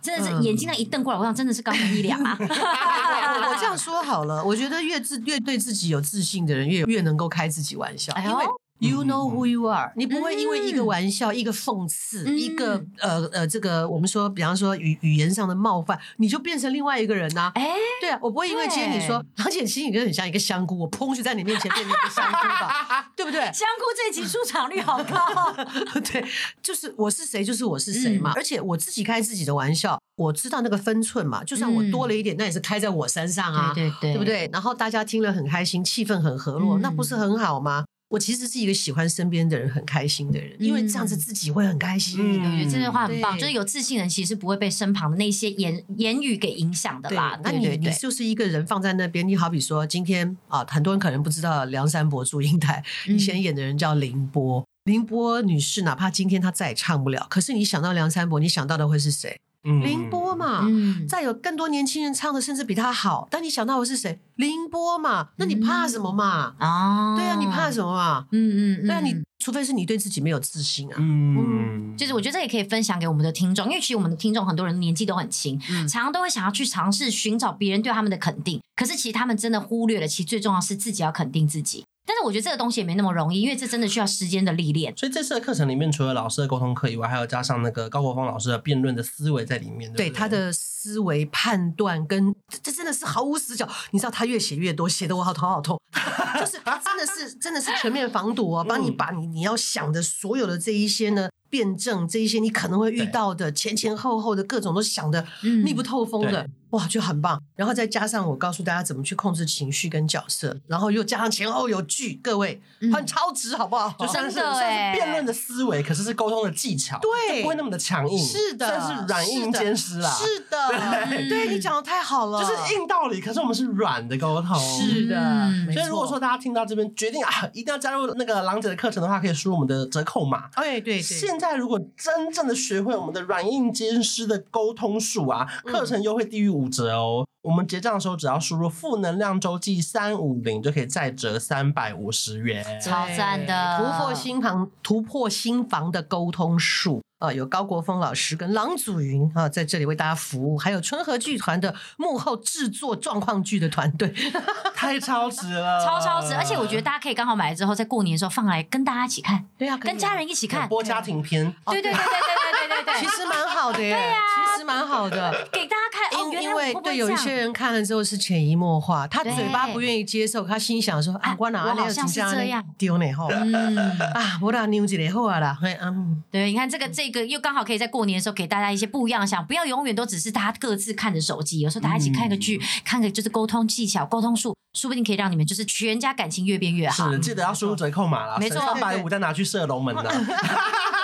[0.00, 2.13] 真的是眼睛那一瞪过来，我想真的是高人一两。
[2.18, 8.44] 我 我这样说好了，我觉得越自越对自己有自信的人，越越能够开自己玩笑，因为
[8.80, 17.52] you know who you are，你不会因为一个玩笑、一个讽刺、一个呃呃这个我们说，比方说语语言上的冒犯，你就变成另外一个人呐。
[17.54, 17.68] 哎，
[18.00, 23.40] 对啊，我不会因为今天你说，而且其实你跟很像一个香菇，我砰就在你面前变成一个香菇吧， 对不对？
[23.52, 25.52] 香菇这集出场率好高，
[26.12, 26.24] 对，
[26.62, 29.98] 就是我是谁就是我是谁嘛，而且我自己开自己的玩笑。
[30.16, 34.48] 我知道那个分寸嘛，就算我多了一点，嗯、那也是开在我身上啊，对对对，对不对？
[34.52, 37.84] 然后大家听了很开心，气氛很和乐，嗯、那不是很好吗？
[38.08, 42.20] 我其实是一个喜欢身边的人很开心的人，嗯、因为这样子自己会很开心。
[42.20, 47.38] 嗯、我觉得这句话很棒，就是有自信的人其实是不会被身旁的那些言言语给影响的啦。
[47.42, 59.40] 那你你就是一个人放在那边，你好比说今天啊，很多人可能不知道梁山伯祝英台以前演的人叫凌波，凌波女士，哪怕今天她再也唱不了，可是你想到梁山伯，你想到的会是谁？
[59.64, 64.20] 凌波嘛，嗯、再有更多年轻人唱的甚至比他好，但你想到我是谁？
[64.36, 66.54] 凌波嘛，那你怕什么嘛？
[66.58, 68.26] 啊、嗯，对啊，你怕什么嘛？
[68.32, 70.96] 嗯嗯，对啊，你除非是你对自己没有自信啊。
[70.98, 81.84] 嗯，嗯就是我觉得这也可以分享给我们的听众，因为其实我们的听众很多人年纪都很轻，嗯、常常都会想要去尝试寻找别人对他们的肯定，可是其实他们真的忽略了，其实最重要是自己要肯定自己。
[82.06, 84.94] 但是我觉得这个东西也没那么容易，因为这真的需要时间的历练。
[84.96, 89.90] 所以这次的课程里面，除了老师的沟通课以外，还有加上那个高国峰老师的辩论的思维在里面。
[89.92, 93.68] 对，对，对他的思维判断跟这真的是毫无死角。
[93.92, 95.80] 你知道他越写越多，写的我好头好痛。
[96.38, 101.30] 就是真的是真的是全面防堵哦，帮你把你你要想的所有的这一些呢。
[101.54, 105.24] 辩证这一些你可能会遇到的前前后后的各种都想的
[105.62, 107.40] 密不透风的，嗯、哇，就很棒。
[107.54, 112.60] 然后再加上我告诉大家怎么去控制情绪跟角色，然后又加上前后有句，各位
[112.92, 113.94] 很超值，好不好？
[114.00, 120.10] 就 算是算是辩论的思维，可是是沟通的技巧，对，不会那么的强硬，是的，算是软硬兼施啦。
[120.10, 120.68] 是的，
[121.08, 125.52] 对，对你讲的太好了，就是硬道理，可是我们是软的沟通，是的。
[125.72, 130.48] 所以如果说大家听到这边决定啊，一定要加入那个郎姐的课程的话，可以输入我们的折扣码。
[130.54, 137.22] 哎，对对，现在如果真真正的学会我们的软硬兼施的沟通术啊，课程优惠低于五折哦。
[137.42, 143.78] 嗯、我们结账的时候只要输入负能量周记三五零就可以再折三百五十元，超赞的！
[143.78, 147.02] 突破心房，突破心房的沟通术。
[147.24, 154.12] 啊，有高国峰老师跟郎祖云啊，在这里为大家服务，还有春和剧团的幕后制作状况剧的团队，
[154.74, 156.34] 太超值了，超超值！
[156.34, 162.33] 而且我觉得大家可以刚好买了之后，在过年的时候放来跟大家一起看，对呀、啊，跟家人一起看，播家庭片，对对对对对
[162.68, 162.94] 对对对。
[162.94, 166.20] 对，其实蛮好的耶，对呀、啊，其实蛮好的，给大家看。
[166.20, 172.62] 因因为对有一些人看了之后是潜移默化，他嘴巴不愿意接受，他心想说啊，我哪我好像是这样。
[172.76, 173.76] 丢呢吼，嗯。
[174.12, 177.84] 啊，我哪牛一个好啊啦，嗯，对，你看这个这个又刚好可以在。
[177.94, 187.12] 过年的时候给大家一些不一样的想，不要永远都只是大家各自看着手机，有时候大家一起看个剧，嗯、看个就是沟通技巧、沟通术，说不定可以让你们就是全家感情越变越好。
[187.12, 190.02] 是，记得要输入折扣码了，没错，三百五再拿去射龙门的。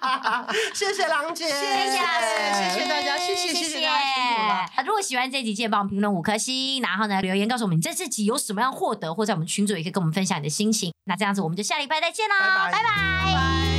[0.74, 4.82] 谢谢郎姐，谢谢老师，谢谢大家，谢谢谢谢大家。
[4.84, 10.92] 如果喜欢这集，记得帮我们评论五颗星，然后呢留言告诉我们你在这集有什么样获得，或者在我们群组也可以跟我们分享你的心情。
[11.04, 12.34] 那这样子，我们就下礼拜再见喽，
[12.70, 13.69] 拜拜。